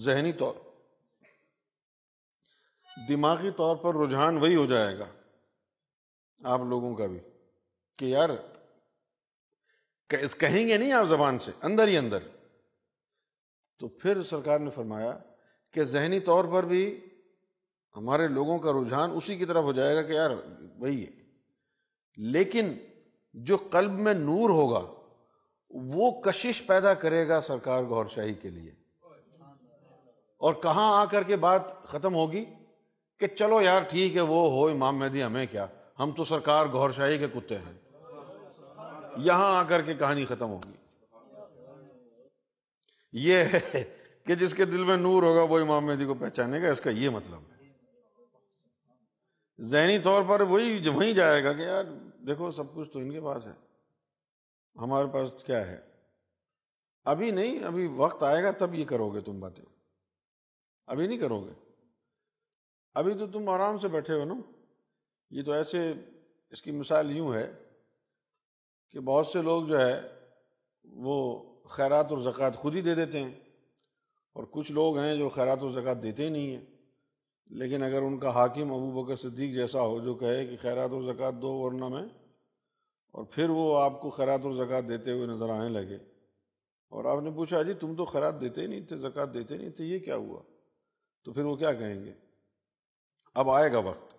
ذہنی 0.00 0.32
طور۔ 0.32 0.54
دماغی 3.08 3.50
طور 3.50 3.76
پر 3.76 3.96
رجحان 3.96 4.38
وہی 4.38 4.56
ہو 4.56 4.66
جائے 4.66 4.98
گا۔ 4.98 5.04
آپ 6.44 6.60
لوگوں 6.60 6.94
کا 6.94 7.06
بھی 7.06 7.18
کہ 7.96 8.04
یار 8.04 8.30
کہیں 10.08 10.68
گے 10.68 10.76
نہیں 10.76 10.92
آپ 10.92 11.06
زبان 11.06 11.38
سے؟ 11.38 11.50
اندر 11.62 11.88
ہی 11.88 11.96
اندر۔ 11.96 12.18
تو 13.78 13.88
پھر 13.88 14.22
سرکار 14.22 14.58
نے 14.58 14.70
فرمایا 14.70 15.18
کہ 15.70 15.84
ذہنی 15.84 16.20
طور 16.20 16.44
پر 16.44 16.64
بھی 16.64 17.00
ہمارے 17.96 18.28
لوگوں 18.28 18.58
کا 18.58 18.72
رجحان 18.72 19.10
اسی 19.10 19.36
کی 19.36 19.44
طرف 19.44 19.64
ہو 19.64 19.72
جائے 19.72 19.96
گا 19.96 20.02
کہ 20.02 20.12
یار، 20.12 20.30
وہی 20.78 21.06
ہے۔ 21.06 21.21
لیکن 22.16 22.72
جو 23.34 23.56
قلب 23.56 23.92
میں 23.92 24.14
نور 24.14 24.50
ہوگا، 24.50 24.82
وہ 25.70 26.20
کشش 26.20 26.66
پیدا 26.66 26.94
کرے 26.94 27.28
گا 27.28 27.40
سرکار 27.40 27.82
گور 27.84 28.06
شاہی 28.06 28.34
کے 28.34 28.48
لیے۔ 28.48 28.70
اور 30.38 30.54
کہاں 30.54 31.00
آ 31.00 31.04
کر 31.04 31.22
کے 31.22 31.36
بات 31.36 31.84
ختم 31.84 32.14
ہوگی؟ 32.14 32.44
کہ 33.18 33.26
چلو 33.26 33.62
یار، 33.62 33.82
ٹھیک 33.82 34.16
ہے، 34.16 34.20
وہ 34.20 34.50
ہو 34.50 34.68
امام 34.68 34.98
مہدی، 34.98 35.22
ہمیں 35.22 35.46
کیا؟ 35.50 35.66
ہم 35.98 36.10
تو 36.10 36.24
سرکار 36.24 36.66
گور 36.66 36.90
شاہی 36.90 37.18
کے 37.18 37.26
کتے 37.28 37.58
ہیں۔ 37.58 37.72
یہاں 39.16 39.58
آ 39.58 39.62
کر 39.62 39.82
کے 39.82 39.94
کہانی 39.94 40.24
ختم 40.24 40.48
ہوگی۔ 40.50 40.72
یہ 43.12 43.34
ہے 43.34 43.84
کہ 44.26 44.34
جس 44.34 44.54
کے 44.54 44.64
دل 44.64 44.84
میں 44.84 44.96
نور 44.96 45.22
ہوگا، 45.22 45.42
وہ 45.42 45.58
امام 45.58 45.86
مہدی 45.86 46.04
کو 46.04 46.14
پہچانے 46.14 46.62
گا 46.62 46.70
اس 46.70 46.80
کا 46.80 46.90
یہ 46.90 47.08
مطلب 47.08 47.38
ہے۔ 47.48 47.51
ذہنی 49.62 49.98
طور 49.98 50.22
پر 50.28 50.40
وہی 50.40 50.88
وہیں 50.88 51.12
جائے 51.12 51.44
گا 51.44 51.52
کہ 51.52 51.62
یار 51.62 51.84
دیکھو 52.26 52.50
سب 52.50 52.74
کچھ 52.74 52.90
تو 52.90 52.98
ان 52.98 53.12
کے 53.12 53.20
پاس 53.20 53.46
ہے۔ 53.46 53.52
ہمارے 54.76 55.06
پاس 55.12 55.44
کیا 55.46 55.66
ہے؟ 55.66 55.80
ابھی 57.04 57.30
نہیں، 57.30 57.64
ابھی 57.64 57.86
وقت 57.86 58.22
آئے 58.22 58.42
گا 58.42 58.50
تب 58.50 58.74
یہ 58.74 58.84
کرو 58.84 59.10
گے 59.10 59.20
تم 59.20 59.40
باتیں۔ 59.40 59.64
ابھی 60.86 61.06
نہیں 61.06 61.18
کرو 61.18 61.40
گے۔ 61.40 61.52
ابھی 62.94 63.14
تو 63.14 63.26
تم 63.26 63.48
آرام 63.48 63.78
سے 63.78 63.88
بیٹھے 63.88 64.14
ہو 64.14 64.24
نا۔ 64.24 64.34
یہ 65.30 65.42
تو 65.42 65.52
ایسے 65.52 65.92
اس 66.50 66.62
کی 66.62 66.70
مثال 66.70 67.16
یوں 67.16 67.34
ہے 67.34 67.52
کہ 68.90 69.00
بہت 69.00 69.26
سے 69.26 69.42
لوگ 69.42 69.66
جو 69.66 69.80
ہے 69.80 70.00
وہ 70.84 71.44
خیرات 71.64 72.12
اور 72.12 72.18
زکوٰۃ 72.18 72.50
خود 72.56 72.74
ہی 72.74 72.80
دے 72.80 72.94
دیتے 72.94 73.18
ہیں 73.18 73.40
اور 74.32 74.44
کچھ 74.50 74.72
لوگ 74.72 74.98
ہیں 74.98 75.16
جو 75.16 75.28
خیرات 75.28 75.58
اور 75.62 75.70
زکوٰۃ 75.70 76.02
دیتے 76.02 76.24
ہی 76.24 76.28
نہیں 76.28 76.56
ہیں۔ 76.56 76.71
لیکن 77.52 77.82
اگر 77.82 78.02
ان 78.02 78.18
کا 78.18 78.30
حاکم 78.34 78.72
ابو 78.72 78.90
بکر 78.92 79.16
صدیق 79.16 79.54
جیسا 79.54 79.80
ہو 79.82 79.98
جو 80.00 80.14
کہے 80.14 80.44
کہ 80.46 80.56
خیرات 80.62 80.90
اور 80.90 81.02
زکوٰۃ 81.04 81.40
دو 81.42 81.52
ورنہ 81.54 81.88
میں، 81.88 82.02
اور 83.14 83.24
پھر 83.32 83.50
وہ 83.50 83.64
آپ 83.80 84.00
کو 84.00 84.10
خیرات 84.10 84.44
اور 84.44 84.52
زکوٰۃ 84.56 84.88
دیتے 84.88 85.12
ہوئے 85.12 85.26
نظر 85.26 85.50
آنے 85.50 85.68
لگے، 85.68 85.96
اور 86.92 87.04
آپ 87.04 87.22
نے 87.22 87.30
پوچھا 87.30 87.62
جی 87.62 87.74
تم 87.74 87.94
تو 87.96 88.04
خیرات 88.04 88.40
دیتے 88.40 88.60
ہی 88.60 88.66
نہیں 88.66 88.86
تھے 88.86 88.96
زکوٰۃ 88.98 89.34
دیتے 89.34 89.56
نہیں 89.56 89.70
تھے، 89.70 89.84
یہ 89.84 89.98
کیا 89.98 90.16
ہوا؟ 90.16 90.42
تو 91.26 91.32
پھر 91.32 91.44
وہ 91.44 91.56
کیا 91.56 91.72
کہیں 91.72 92.04
گے؟ 92.04 92.12
اب 93.36 93.50
آئے 93.50 93.72
گا 93.72 93.78
وقت، 93.80 94.14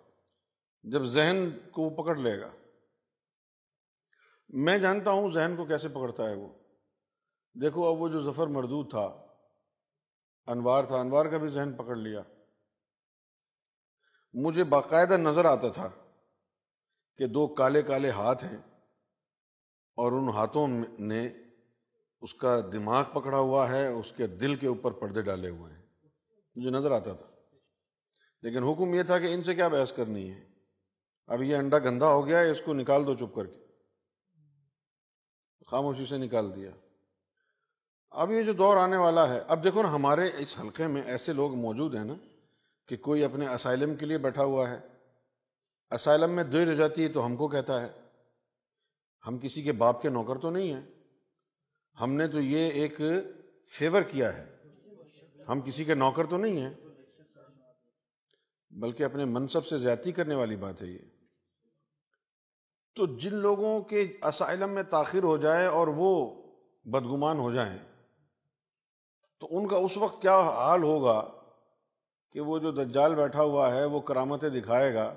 جب 0.86 1.06
ذہن 1.06 1.50
کو 1.72 1.82
وہ 1.82 1.90
پکڑ 2.04 2.16
لے 2.18 2.40
گا۔ 2.42 2.50
میں 4.50 4.78
جانتا 4.78 5.12
ہوں 5.12 5.32
ذہن 5.32 5.56
کو 5.56 5.66
کیسے 5.66 5.88
پکڑتا 5.88 6.30
ہے 6.30 6.36
وہ۔ 6.36 6.48
دیکھو، 7.56 7.86
اب 7.86 8.02
وہ 8.02 8.08
جو 8.08 8.22
ظفر 8.22 8.48
مردود 8.50 8.90
تھا، 8.90 9.06
انوار 10.48 10.84
تھا، 10.84 11.00
انوار 11.00 11.26
کا 11.26 11.38
بھی 11.38 11.50
ذہن 11.50 11.74
پکڑ 11.74 11.96
لیا۔ 11.98 12.22
مجھے 14.34 14.64
باقاعدہ 14.64 15.14
نظر 15.14 15.46
آتا 15.46 15.70
تھا 15.70 15.90
کہ 17.18 17.28
دو 17.28 17.48
کالے 17.48 17.82
کالے 17.82 18.10
ہاتھ 18.10 18.44
ہیں 18.44 18.58
اور 19.96 20.12
ان 20.12 20.30
ہاتھوں 20.30 20.68
نے 21.00 21.30
اس 22.22 22.34
کا 22.34 22.62
دماغ 22.74 23.04
پکڑا 23.14 23.38
ہوا 23.38 23.70
ہے، 23.70 23.88
اس 23.88 24.14
کے 24.18 24.28
دل 24.28 24.56
کے 24.56 24.68
اوپر 24.68 24.92
پردے 24.92 25.22
ڈالے 25.22 25.50
ہوئے 25.50 25.74
ہیں۔ 25.74 25.82
مجھے 26.56 26.70
نظر 26.70 26.92
آتا 26.92 27.14
تھا۔ 27.14 27.26
لیکن 28.42 28.64
حکم 28.64 28.94
یہ 28.94 29.04
تھا 29.04 29.20
کہ 29.20 29.34
ان 29.34 29.44
سے 29.44 29.56
کیا 29.56 29.68
بحث 29.68 29.94
کرنی 29.94 30.32
ہے؟ 30.32 30.46
اب 31.28 31.42
یہ 31.42 31.56
انڈا 31.56 31.80
گندا 31.80 32.08
ہو 32.08 32.28
گیا 32.28 32.40
ہے 32.40 32.50
اس 32.50 32.62
کو 32.66 32.74
نکال 32.74 33.06
دو 33.06 33.16
چپ 33.16 33.36
کر 33.36 33.46
کے۔ 33.46 33.60
خاموشی 35.68 36.06
سے 36.06 36.18
نکال 36.18 36.56
دیا۔ 36.56 36.72
اب 38.12 38.32
یہ 38.32 38.44
جو 38.44 38.54
دور 38.54 38.78
آنے 38.78 38.98
والا 38.98 39.30
ہے، 39.30 39.42
اب 39.48 39.64
دیکھو 39.64 39.82
نا، 39.82 39.92
ہمارے 39.92 40.30
اس 40.38 40.60
حلقے 40.60 40.88
میں 40.88 41.02
ایسے 41.02 41.34
لوگ 41.34 41.56
موجود 41.56 41.96
ہیں 41.96 42.06
نا 42.06 42.14
کہ 42.88 42.98
کوئی 42.98 43.24
اپنے 43.24 43.48
اسائلم 43.48 43.96
کے 43.96 44.06
لیے 44.06 44.18
بیٹھا 44.18 44.44
ہوا 44.44 44.70
ہے۔ 44.70 44.80
اسائلم 45.92 46.32
میں 46.32 46.44
دیر 46.44 46.68
ہو 46.68 46.74
جاتی 46.74 47.04
ہے 47.04 47.08
تو 47.08 47.26
ہم 47.26 47.36
کو 47.36 47.48
کہتا 47.48 47.82
ہے۔ 47.82 47.92
ہم 49.28 49.38
کسی 49.38 49.62
کے 49.62 49.72
باپ 49.72 50.02
کے 50.02 50.10
نوکر 50.10 50.38
تو 50.38 50.50
نہیں 50.50 50.74
ہیں۔ 50.74 50.82
ہم 52.02 52.14
نے 52.14 52.28
تو 52.28 52.42
یہ 52.42 52.72
ایک 52.72 53.02
فیور 53.68 54.02
کیا 54.02 54.38
ہے۔ 54.38 54.56
ہم 55.50 55.62
کسی 55.62 55.84
کے 55.84 55.96
نوکر 55.96 56.26
تو 56.26 56.38
نہیں 56.38 56.62
ہیں۔ 56.62 56.74
بلکہ 58.70 59.04
اپنے 59.04 59.26
منصب 59.26 59.66
سے 59.66 59.78
زیادتی 59.78 60.12
کرنے 60.12 60.36
والی 60.36 60.56
بات 60.56 60.82
ہے 60.82 60.88
یہ۔ 60.88 61.00
تو 62.96 63.06
جن 63.06 63.36
لوگوں 63.36 63.82
کے 63.82 64.18
اسائلم 64.22 64.70
میں 64.70 64.84
تاخیر 64.84 65.24
ہو 65.24 65.38
جائے 65.38 65.66
اور 65.66 65.88
وہ 65.88 66.42
بدگمان 66.86 67.38
ہو 67.38 67.54
جائیں، 67.54 67.78
تو 69.40 69.48
ان 69.52 69.68
کا 69.68 69.76
اس 69.76 69.98
وقت 69.98 70.22
کیا 70.22 70.40
حال 70.40 70.84
ہوگا؟ 70.84 71.43
کہ 72.34 72.42
وہ 72.42 72.60
جو 72.60 72.72
دجال 72.72 73.16
بیٹھا 73.16 73.42
ہوا 73.42 73.76
ہے 73.76 73.86
وہ 73.86 74.00
کرامتیں 74.00 74.50
دکھائے 74.50 74.94
گا۔ 74.94 75.16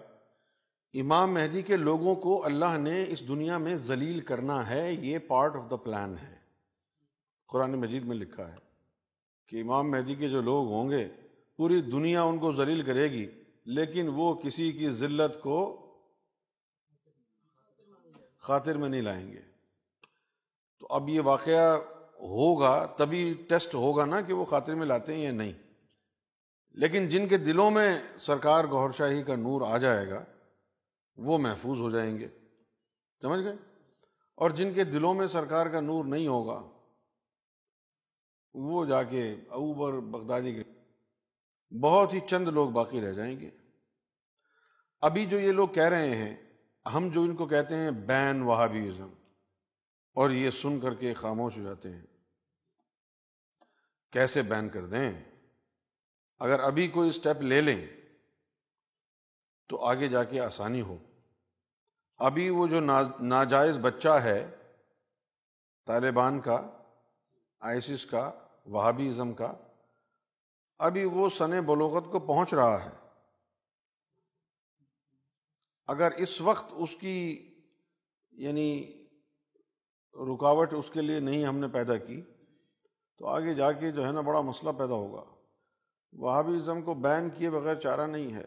امام 0.94 1.34
مہدی 1.34 1.62
کے 1.62 1.76
لوگوں 1.76 2.14
کو 2.14 2.44
اللہ 2.44 2.78
نے 2.78 3.04
اس 3.08 3.28
دنیا 3.28 3.58
میں 3.58 3.74
ذلیل 3.74 4.20
کرنا 4.20 4.70
ہے، 4.70 4.92
یہ 4.92 5.18
پارٹ 5.18 5.56
آف 5.56 5.70
دا 5.70 5.76
پلان 5.76 6.18
ہے۔ 6.18 6.36
قرآن 7.48 7.80
مجید 7.80 8.04
میں 8.04 8.16
لکھا 8.16 8.48
ہے 8.48 8.56
کہ 9.46 9.60
امام 9.60 9.90
مہدی 9.90 10.14
کے 10.14 10.28
جو 10.28 10.40
لوگ 10.40 10.66
ہوں 10.66 10.90
گے، 10.90 11.08
پوری 11.56 11.82
دنیا 11.82 12.22
ان 12.22 12.38
کو 12.38 12.52
ذلیل 12.52 12.82
کرے 12.82 13.10
گی، 13.10 13.26
لیکن 13.64 14.08
وہ 14.08 14.34
کسی 14.34 14.72
کی 14.72 14.90
ذلت 14.90 15.40
کو 15.40 15.86
خاطر 18.38 18.76
میں 18.76 18.88
نہیں 18.88 19.02
لائیں 19.02 19.32
گے۔ 19.32 19.40
تو 20.78 20.86
اب 20.90 21.08
یہ 21.08 21.20
واقعہ 21.20 21.76
ہوگا، 22.20 22.86
تبھی 22.86 23.34
ٹیسٹ 23.48 23.74
ہوگا 23.74 24.04
نا 24.04 24.20
کہ 24.20 24.32
وہ 24.32 24.44
خاطر 24.44 24.74
میں 24.74 24.86
لاتے 24.86 25.14
ہیں 25.14 25.22
یا 25.22 25.32
نہیں۔ 25.32 25.65
لیکن 26.76 27.08
جن 27.08 27.28
کے 27.28 27.38
دلوں 27.38 27.70
میں 27.70 27.98
سرکار 28.18 28.64
گور 28.64 28.90
شاہی 28.90 29.22
کا 29.22 29.36
نور 29.36 29.62
آ 29.68 29.78
جائے 29.78 30.08
گا، 30.08 30.24
وہ 31.16 31.38
محفوظ 31.38 31.80
ہو 31.80 31.90
جائیں 31.90 32.18
گے۔ 32.18 32.28
سمجھ 33.22 33.40
گئے؟ 33.40 33.56
اور 34.34 34.50
جن 34.50 34.74
کے 34.74 34.84
دلوں 34.84 35.14
میں 35.14 35.28
سرکار 35.28 35.66
کا 35.66 35.80
نور 35.80 36.04
نہیں 36.04 36.26
ہوگا، 36.26 36.62
وہ 38.54 38.84
جا 38.84 39.02
کے 39.02 39.32
اوبر 39.32 39.92
بغدادی 39.92 40.54
کے 40.54 40.62
بہت 41.80 42.14
ہی 42.14 42.20
چند 42.20 42.48
لوگ 42.48 42.70
باقی 42.70 43.00
رہ 43.00 43.12
جائیں 43.12 43.40
گے۔ 43.40 43.50
ابھی 45.00 45.26
جو 45.26 45.38
یہ 45.38 45.52
لوگ 45.52 45.68
کہہ 45.68 45.82
رہے 45.82 46.16
ہیں، 46.16 46.36
ہم 46.94 47.08
جو 47.08 47.22
ان 47.22 47.36
کو 47.36 47.46
کہتے 47.46 47.74
ہیں 47.74 47.90
بین 47.90 48.42
وہابیزم، 48.42 49.08
اور 50.14 50.30
یہ 50.30 50.50
سن 50.50 50.80
کر 50.80 50.94
کے 50.94 51.14
خاموش 51.14 51.58
ہو 51.58 51.62
جاتے 51.62 51.90
ہیں۔ 51.90 52.06
کیسے 54.12 54.42
بین 54.42 54.68
کر 54.68 54.86
دیں؟ 54.86 55.35
اگر 56.38 56.60
ابھی 56.60 56.88
کوئی 56.88 57.08
اسٹیپ 57.08 57.42
لے 57.42 57.60
لیں 57.60 57.86
تو 59.68 59.84
آگے 59.84 60.08
جا 60.08 60.24
کے 60.24 60.40
آسانی 60.40 60.80
ہو۔ 60.80 60.98
ابھی 62.16 62.50
وہ 62.50 62.66
جو 62.66 62.80
ناجائز 63.20 63.78
بچہ 63.78 64.08
ہے، 64.08 64.56
طالبان 65.86 66.40
کا، 66.40 66.70
آئسس 67.60 68.06
کا 68.06 68.32
وہابی 68.66 69.08
ازم 69.08 69.34
کا، 69.34 69.52
ابھی 70.78 71.04
وہ 71.04 71.28
سن 71.28 71.64
بلوغت 71.64 72.04
کو 72.12 72.20
پہنچ 72.20 72.54
رہا 72.54 72.84
ہے۔ 72.84 72.90
اگر 75.86 76.12
اس 76.16 76.40
وقت 76.40 76.64
اس 76.70 76.96
کی 77.00 77.48
یعنی 78.30 78.92
رکاوٹ 80.14 80.72
اس 80.72 80.90
کے 80.90 81.00
لیے 81.00 81.20
نہیں 81.20 81.44
ہم 81.44 81.58
نے 81.58 81.68
پیدا 81.68 81.96
کی، 81.96 82.22
تو 83.16 83.26
آگے 83.26 83.54
جا 83.54 83.72
کے 83.72 83.90
جو 83.90 84.06
ہے 84.06 84.12
نا 84.12 84.20
بڑا 84.20 84.40
مسئلہ 84.40 84.70
پیدا 84.70 84.94
ہوگا۔ 84.94 85.35
وہابزم 86.12 86.82
کو 86.82 86.94
بین 86.94 87.30
کیے 87.30 87.50
بغیر 87.50 87.74
چارہ 87.74 88.06
نہیں 88.06 88.34
ہے۔ 88.34 88.44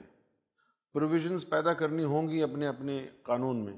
پروویژنس 0.93 1.49
پیدا 1.49 1.73
کرنی 1.73 2.03
ہوں 2.03 2.29
گی 2.29 2.43
اپنے 2.43 2.67
اپنے 2.67 3.07
قانون 3.23 3.65
میں۔ 3.65 3.73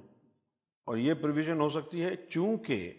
اور 0.86 0.98
یہ 0.98 1.14
پروویژن 1.14 1.62
ہو 1.62 1.70
سکتی 1.70 2.04
ہے 2.04 2.16
چونکہ 2.30 2.94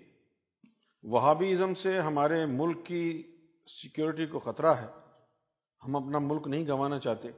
وہابیزم 1.02 1.74
سے 1.74 2.00
ہمارے 2.00 2.46
ملک 2.46 2.86
کی 2.86 3.22
سیکیورٹی 3.66 4.26
کو 4.26 4.38
خطرہ 4.38 4.66
ہے۔ 4.66 4.86
ہم 5.86 5.96
اپنا 5.96 6.18
ملک 6.18 6.48
نہیں 6.48 6.64
گنوانا 6.64 6.98
چاہتے۔ 6.98 7.28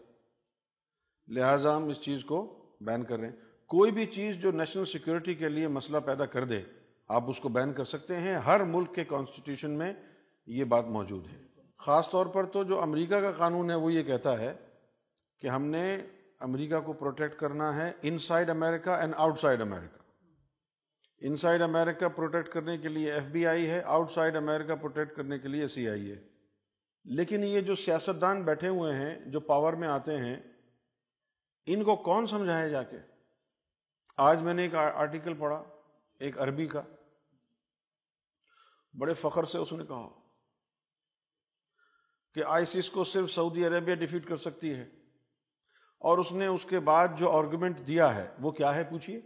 لہٰذا 1.28 1.76
ہم 1.76 1.88
اس 1.88 2.00
چیز 2.00 2.24
کو 2.24 2.64
بین 2.80 3.04
کر 3.04 3.18
رہے 3.18 3.28
ہیں۔ 3.28 3.36
کوئی 3.66 3.90
بھی 3.90 4.06
چیز 4.06 4.36
جو 4.36 4.50
نیشنل 4.50 4.84
سیکیورٹی 4.84 5.34
کے 5.34 5.48
لیے 5.48 5.68
مسئلہ 5.68 5.98
پیدا 5.98 6.26
کر 6.26 6.44
دے، 6.44 6.62
آپ 7.08 7.30
اس 7.30 7.40
کو 7.40 7.48
بین 7.48 7.72
کر 7.72 7.84
سکتے 7.84 8.16
ہیں۔ 8.16 8.34
ہر 8.34 8.64
ملک 8.64 8.94
کے 8.94 9.04
کانسٹیٹیوشن 9.04 9.70
میں 9.70 9.92
یہ 10.46 10.64
بات 10.64 10.86
موجود 10.86 11.26
ہے۔ 11.26 11.43
خاص 11.84 12.10
طور 12.10 12.26
پر 12.26 12.46
تو 12.46 12.64
جو 12.64 12.82
امریکہ 12.82 13.20
کا 13.20 13.32
قانون 13.32 13.70
ہے 13.70 13.74
وہ 13.74 13.92
یہ 13.92 14.02
کہتا 14.02 14.38
ہے 14.38 14.54
کہ 15.40 15.46
ہم 15.46 15.64
نے 15.64 15.96
امریکہ 16.40 16.80
کو 16.80 16.92
پروٹیکٹ 16.92 17.40
کرنا 17.40 17.76
ہے 17.76 17.92
inside 18.18 18.50
America 18.50 18.90
and 18.90 19.14
outside 19.38 19.60
America 19.60 19.98
inside 21.36 21.62
America 21.62 22.08
protect 22.08 22.48
کرنے 22.48 22.78
کے 22.78 22.88
لیے 22.88 23.12
ایف 23.12 23.22
بی 23.22 23.46
آئی 23.46 23.70
ہے 23.70 23.82
آؤٹ 23.86 24.10
سائڈ 24.10 24.36
امریکہ 24.36 24.74
پروٹیکٹ 24.74 25.16
کرنے 25.16 25.38
کے 25.38 25.48
لیے 25.48 25.68
سی 25.68 25.88
آئی 25.88 26.10
ہے۔ 26.10 26.16
لیکن 27.04 27.44
یہ 27.44 27.60
جو 27.60 27.74
سیاستدان 27.74 28.42
بیٹھے 28.42 28.68
ہوئے 28.68 28.94
ہیں، 28.94 29.20
جو 29.26 29.40
پاور 29.40 29.72
میں 29.72 29.88
آتے 29.88 30.16
ہیں، 30.16 30.36
ان 31.66 31.84
کو 31.84 31.96
کون 31.96 32.26
سمجھائے 32.26 32.70
جا 32.70 32.82
کے؟ 32.82 32.96
آج 34.16 34.40
میں 34.40 34.54
نے 34.54 34.62
ایک 34.62 34.74
آرٹیکل 34.74 35.34
پڑھا، 35.34 35.62
ایک 36.18 36.38
عربی 36.38 36.66
کا۔ 36.66 36.82
بڑے 38.98 39.14
فخر 39.14 39.44
سے 39.44 39.58
اس 39.58 39.72
نے 39.72 39.86
کہا۔ 39.86 40.23
کہ 42.34 42.42
آئیسس 42.46 42.90
کو 42.90 43.04
صرف 43.04 43.30
سعودی 43.30 43.66
عربیہ 43.66 43.94
ڈیفیٹ 43.94 44.26
کر 44.26 44.36
سکتی 44.36 44.74
ہے۔ 44.74 44.88
اور 45.98 46.18
اس 46.18 46.32
نے 46.32 46.46
اس 46.46 46.64
کے 46.64 46.80
بعد 46.80 47.08
جو 47.16 47.30
آرگومنٹ 47.30 47.78
دیا 47.86 48.14
ہے، 48.14 48.34
وہ 48.40 48.50
کیا 48.50 48.74
ہے 48.74 48.84
پوچھیے 48.84 49.20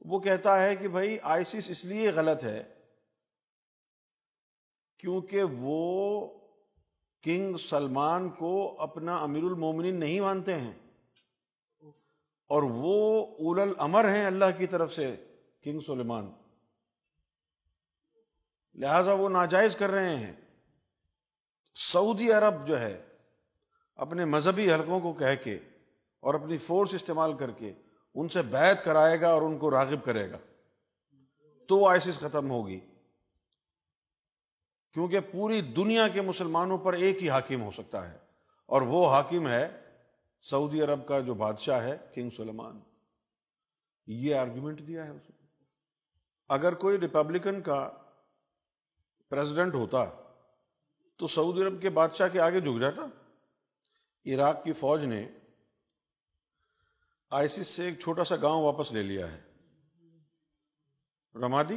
وہ 0.00 0.20
کہتا 0.20 0.62
ہے 0.62 0.76
کہ 0.76 0.88
بھائی 0.88 1.18
آئیسس 1.22 1.68
اس 1.68 1.84
لیے 1.84 2.10
غلط 2.10 2.44
ہے 2.44 2.74
کیونکہ 4.98 5.42
وہ 5.42 6.28
کنگ 7.22 7.56
سلمان 7.56 8.30
کو 8.30 8.80
اپنا 8.80 9.16
امیر 9.16 9.42
المومنین 9.42 10.00
نہیں 10.00 10.20
مانتے 10.20 10.54
ہیں۔ 10.54 10.72
اور 12.48 12.62
وہ 12.62 13.26
اول 13.26 13.60
الامر 13.60 14.04
ہیں 14.04 14.26
اللہ 14.26 14.44
کی 14.58 14.66
طرف 14.66 14.94
سے 14.94 15.16
کنگ 15.62 15.80
سلیمان۔ 15.80 16.32
لہذا 18.74 19.12
وہ 19.12 19.28
ناجائز 19.28 19.76
کر 19.76 19.90
رہے 19.90 20.16
ہیں۔ 20.16 20.41
سعودی 21.74 22.32
عرب 22.32 22.66
جو 22.66 22.80
ہے، 22.80 23.02
اپنے 23.96 24.24
مذہبی 24.24 24.72
حلقوں 24.72 25.00
کو 25.00 25.12
کہہ 25.12 25.44
کے 25.44 25.58
اور 26.20 26.34
اپنی 26.34 26.58
فورس 26.58 26.94
استعمال 26.94 27.36
کر 27.36 27.50
کے 27.50 27.72
ان 28.14 28.28
سے 28.28 28.42
بیعت 28.42 28.84
کرائے 28.84 29.20
گا 29.20 29.28
اور 29.28 29.42
ان 29.42 29.58
کو 29.58 29.70
راغب 29.70 30.04
کرے 30.04 30.30
گا۔ 30.30 30.38
تو 31.68 31.78
وہ 31.78 31.90
آئسس 31.90 32.18
ختم 32.18 32.50
ہوگی۔ 32.50 32.80
کیونکہ 34.92 35.20
پوری 35.20 35.60
دنیا 35.60 36.08
کے 36.08 36.20
مسلمانوں 36.20 36.78
پر 36.78 36.92
ایک 36.92 37.22
ہی 37.22 37.30
حاکم 37.30 37.62
ہو 37.62 37.70
سکتا 37.70 38.10
ہے۔ 38.10 38.18
اور 38.66 38.82
وہ 38.82 39.10
حاکم 39.10 39.48
ہے 39.48 39.80
سعودی 40.40 40.82
عرب 40.82 41.06
کا 41.06 41.20
جو 41.20 41.34
بادشاہ 41.34 41.82
ہے، 41.82 41.98
کنگ 42.14 42.30
سلمان 42.30 42.80
یہ 44.06 44.34
آرگومنٹ 44.34 44.86
دیا 44.86 45.04
ہے 45.04 45.10
اس 45.10 45.30
نے۔ 45.30 45.46
اگر 46.48 46.74
کوئی 46.74 47.00
ریپبلکن 47.00 47.60
کا 47.60 47.90
پریزیڈنٹ 49.28 49.74
ہوتا 49.74 50.21
تو 51.22 51.28
سعودی 51.28 51.62
عرب 51.62 51.82
کے 51.82 51.90
بادشاہ 51.90 52.28
کے 52.28 52.40
آگے 52.40 52.60
جھک 52.60 52.80
جاتا۔ 52.80 53.02
عراق 54.34 54.64
کی 54.64 54.72
فوج 54.72 55.04
نے 55.04 55.28
آئسس 57.30 57.66
سے 57.66 57.84
ایک 57.84 57.98
چھوٹا 57.98 58.24
سا 58.24 58.36
گاؤں 58.42 58.64
واپس 58.64 58.92
لے 58.92 59.02
لیا 59.02 59.32
ہے۔ 59.32 59.40
رمادی۔ 61.34 61.74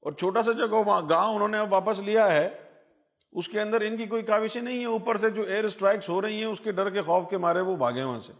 اور 0.00 0.12
چھوٹا 0.12 0.42
سا 0.42 0.52
جو 0.52 0.68
گاؤں 1.10 1.34
انہوں 1.34 1.48
نے 1.48 1.58
اب 1.58 1.72
واپس 1.72 1.98
لیا 1.98 2.36
ہے۔ 2.36 2.70
اس 3.32 3.48
کے 3.48 3.60
اندر 3.60 3.80
ان 3.80 3.96
کی 3.96 4.06
کوئی 4.06 4.22
کاوشیں 4.22 4.62
نہیں 4.62 4.80
ہے 4.80 4.84
اوپر 4.84 5.18
سے 5.18 5.30
جو 5.30 5.42
ایئر 5.42 5.64
اسٹرائکس 5.64 6.08
ہو 6.08 6.22
رہی 6.22 6.36
ہیں، 6.36 6.44
اس 6.44 6.60
کے 6.64 6.72
ڈر 6.72 6.90
کے 6.90 7.02
خوف 7.02 7.30
کے 7.30 7.38
مارے 7.38 7.60
وہ 7.60 7.76
بھاگے 7.76 8.02
وہاں 8.02 8.20
سے۔ 8.20 8.32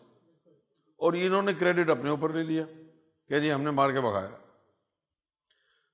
اور 0.96 1.12
انہوں 1.12 1.42
نے 1.42 1.52
کریڈٹ 1.58 1.90
اپنے 1.90 2.10
اوپر 2.10 2.32
لے 2.32 2.42
لیا 2.42 2.64
کہ 3.28 3.40
جی 3.40 3.52
ہم 3.52 3.62
نے 3.62 3.70
مار 3.70 3.92
کے 3.92 4.00
بھگایا۔ 4.00 4.30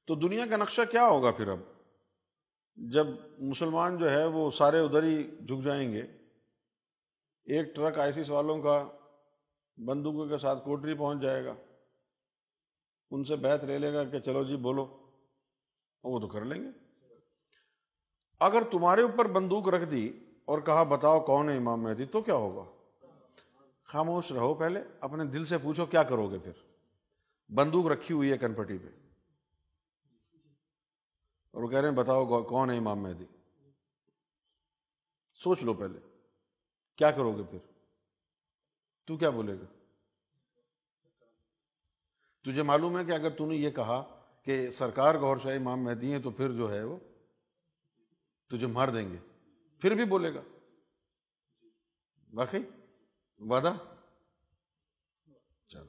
تو 0.06 0.14
دنیا 0.14 0.46
کا 0.46 0.56
نقشہ 0.56 0.82
کیا 0.90 1.06
ہوگا 1.06 1.30
پھر 1.30 1.48
اب؟ 1.48 1.79
جب 2.76 3.06
مسلمان 3.38 3.98
جو 3.98 4.10
ہے 4.10 4.26
وہ 4.26 4.50
سارے 4.50 4.78
ادھر 4.78 5.02
ہی 5.02 5.24
جھک 5.24 5.64
جائیں 5.64 5.92
گے، 5.92 6.02
ایک 7.44 7.74
ٹرک 7.74 7.98
آئسس 7.98 8.30
والوں 8.30 8.62
کا 8.62 8.88
بندوقوں 9.76 10.28
کے 10.28 10.38
ساتھ 10.38 10.64
کوٹری 10.64 10.94
پہنچ 10.94 11.22
جائے 11.22 11.44
گا، 11.44 11.54
ان 13.10 13.24
سے 13.24 13.36
بیت 13.36 13.64
لے 13.64 13.78
لے 13.78 13.92
گا 13.92 14.04
کہ 14.04 14.20
چلو 14.20 14.44
جی 14.44 14.56
بولو، 14.56 15.10
وہ 16.04 16.20
تو 16.20 16.28
کر 16.28 16.44
لیں 16.44 16.62
گے۔ 16.62 16.68
اگر 18.40 18.62
تمہارے 18.62 19.02
اوپر 19.02 19.24
بندوق 19.24 19.68
رکھ 19.68 19.90
دی 19.90 20.12
اور 20.44 20.58
کہا 20.58 20.82
بتاؤ 20.82 21.20
کون 21.20 21.48
ہے 21.48 21.56
امام 21.56 21.82
مہدی، 21.82 22.04
تو 22.04 22.20
کیا 22.20 22.34
ہوگا؟ 22.34 22.70
خاموش 23.84 24.32
رہو 24.32 24.54
پہلے، 24.54 24.80
اپنے 25.00 25.24
دل 25.24 25.44
سے 25.44 25.58
پوچھو 25.58 25.86
کیا 25.86 26.02
کرو 26.02 26.30
گے 26.30 26.38
پھر۔ 26.38 26.52
بندوق 27.54 27.86
رکھی 27.86 28.14
ہوئی 28.14 28.32
ہے 28.32 28.38
کنپٹی 28.38 28.78
پہ۔ 28.78 29.09
اور 31.50 31.62
وہ 31.62 31.68
کہہ 31.68 31.78
رہے 31.78 31.88
ہیں، 31.88 31.96
بتاؤ 31.96 32.42
کون 32.42 32.70
ہے 32.70 32.76
امام 32.76 33.02
مہدی؟ 33.02 33.24
سوچ 35.34 35.62
لو 35.62 35.74
پہلے۔ 35.74 35.98
کیا 36.96 37.10
کرو 37.10 37.36
گے 37.36 37.42
پھر؟ 37.42 37.58
تو 39.06 39.16
کیا 39.16 39.30
بولے 39.30 39.54
گا؟ 39.54 39.64
تجھے 42.42 42.62
معلوم 42.62 42.98
ہے 42.98 43.04
کہ 43.04 43.12
اگر 43.12 43.30
تو 43.30 43.46
نے 43.46 43.56
یہ 43.56 43.70
کہا 43.70 44.24
کہ 44.42 44.70
سرکار 44.70 45.14
گور 45.14 45.36
شاہ 45.42 45.56
امام 45.56 45.84
مہدی 45.84 46.12
ہیں 46.12 46.18
تو 46.18 46.30
پھر 46.30 46.52
جو 46.52 46.72
ہے 46.72 46.84
وہ 46.84 46.96
تجھے 48.48 48.66
مار 48.66 48.88
دیں 48.88 49.10
گے۔ 49.10 49.16
پھر 49.80 49.94
بھی 49.94 50.04
بولے 50.04 50.34
گا۔ 50.34 50.40
واقعی؟ 52.32 52.62
وعدہ؟ 53.38 53.72
چل 55.68 55.88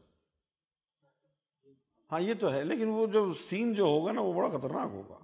ہاں 2.12 2.21
یہ 2.21 2.34
تو 2.34 2.52
ہے، 2.52 2.63
لیکن 2.63 2.88
وہ 2.88 3.08
جو 3.08 3.34
سین 3.34 3.74
جو 3.74 3.84
ہوگا 3.84 4.12
نا، 4.12 4.21
وہ 4.21 4.34
بڑا 4.34 4.58
خطرناک 4.58 4.89
ہوگا۔ 4.91 5.21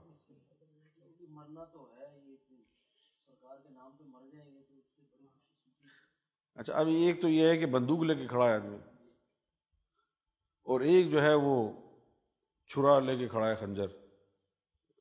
اچھا 6.57 6.73
اب 6.73 6.87
ایک 6.87 7.21
تو 7.21 7.29
یہ 7.29 7.47
ہے 7.47 7.57
کہ 7.57 7.65
بندوق 7.65 7.99
لے 7.99 8.15
کے 8.15 8.27
کھڑا 8.27 8.45
ہے 8.45 8.53
آدمی۔ 8.53 8.77
اور 10.63 10.81
ایک 10.81 11.11
جو 11.11 11.21
ہے 11.21 11.33
وہ 11.33 11.71
چھرا 12.67 12.99
لے 12.99 13.17
کے 13.17 13.27
کھڑا 13.27 13.49
ہے 13.49 13.55
خنجر، 13.55 13.87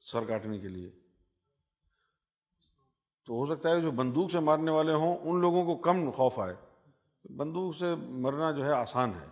سر 0.01 0.25
کاٹنے 0.25 0.59
کے 0.59 0.69
لیے۔ 0.69 0.91
تو 3.27 3.33
ہو 3.33 3.47
سکتا 3.47 3.71
ہے 3.71 3.81
جو 3.81 3.91
بندوق 3.91 4.31
سے 4.31 4.39
مارنے 4.39 4.71
والے 4.71 4.93
ہوں، 4.93 5.19
ان 5.19 5.41
لوگوں 5.41 5.65
کو 5.65 5.77
کم 5.77 6.11
خوف 6.11 6.39
آئے۔ 6.39 6.55
بندوق 7.37 7.77
سے 7.77 7.95
مرنا 7.95 8.51
جو 8.51 8.65
ہے 8.67 8.73
آسان 8.73 9.11
ہے۔ 9.11 9.29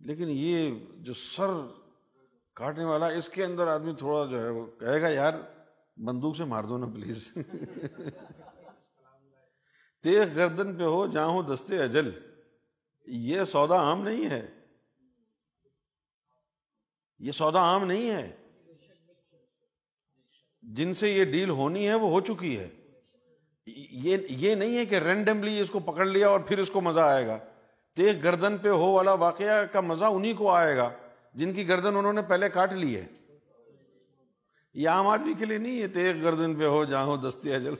لیکن 0.00 0.24
یہ 0.28 0.78
جو 0.94 1.12
سر 1.12 1.50
کاٹنے 2.54 2.84
والا، 2.84 3.06
اس 3.06 3.28
کے 3.28 3.44
اندر 3.44 3.68
آدمی 3.68 3.94
تھوڑا 3.94 4.30
جو 4.30 4.42
ہے 4.42 4.48
وہ 4.48 4.66
کہے 4.80 5.02
گا، 5.02 5.08
یار، 5.08 5.34
بندوق 5.96 6.36
سے 6.36 6.44
مار 6.44 6.64
دو 6.64 6.78
نا 6.78 6.86
پلیز 6.86 7.32
تیغ 10.02 10.24
گردن 10.36 10.76
پہ 10.76 10.82
ہو 10.82 11.06
جہاں 11.06 11.26
ہو 11.26 11.42
دستے 11.42 11.78
اجل۔ 11.82 12.10
یہ 13.06 13.44
سودا 13.44 13.76
عام 13.76 14.02
نہیں 14.02 14.30
ہے۔ 14.30 14.46
یہ 17.18 17.32
سودا 17.32 17.58
عام 17.58 17.84
نہیں 17.84 18.10
ہے۔ 18.10 18.32
جن 20.62 20.94
سے 20.94 21.10
یہ 21.10 21.24
ڈیل 21.24 21.50
ہونی 21.50 21.88
ہے، 21.88 21.94
وہ 21.94 22.10
ہو 22.10 22.20
چکی 22.20 22.58
ہے۔ 22.58 22.68
یہ 23.66 24.54
نہیں 24.54 24.76
ہے 24.76 24.86
کہ 24.86 24.94
رینڈملی 24.94 25.60
اس 25.60 25.70
کو 25.70 25.78
پکڑ 25.78 26.06
لیا 26.06 26.28
اور 26.28 26.40
پھر 26.40 26.58
اس 26.58 26.70
کو 26.70 26.80
مزہ 26.80 27.00
آئے 27.00 27.26
گا۔ 27.26 27.38
تیغ 27.96 28.12
گردن 28.24 28.58
پہ 28.58 28.68
ہو 28.68 28.92
والا 28.92 29.12
واقعہ 29.12 29.66
کا 29.66 29.80
مزہ 29.80 30.04
انہیں 30.04 30.34
کو 30.34 30.50
آئے 30.50 30.76
گا، 30.76 30.90
جن 31.34 31.52
کی 31.52 31.68
گردن 31.68 31.96
انہوں 31.96 32.12
نے 32.12 32.22
پہلے 32.22 32.48
کاٹ 32.48 32.72
لی 32.72 32.96
ہے۔ 32.96 33.06
یہ 34.74 34.88
عام 34.88 35.06
آدمی 35.06 35.34
کے 35.38 35.44
لیے 35.44 35.58
نہیں 35.58 35.82
ہے 35.82 35.88
تیغ 35.88 36.22
گردن 36.22 36.54
پہ 36.54 36.64
ہو 36.64 36.84
جہاں 36.84 37.04
ہو 37.04 37.16
دستی 37.16 37.52
اجل۔ 37.52 37.74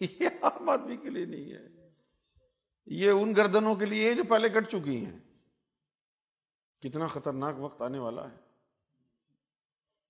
یہ 0.00 0.28
عام 0.42 0.68
آدمی 0.68 0.96
کے 0.96 1.10
لیے 1.10 1.24
نہیں 1.24 1.52
ہے۔ 1.52 1.90
یہ 2.86 3.10
ان 3.10 3.36
گردنوں 3.36 3.74
کے 3.74 3.86
لیے 3.86 4.14
جو 4.14 4.24
پہلے 4.24 4.48
کٹ 4.48 4.68
چکی 4.68 5.04
ہیں۔ 5.04 5.18
کتنا 6.80 7.06
خطرناک 7.06 7.54
وقت 7.58 7.82
آنے 7.82 7.98
والا 7.98 8.30
ہے۔ 8.30 8.36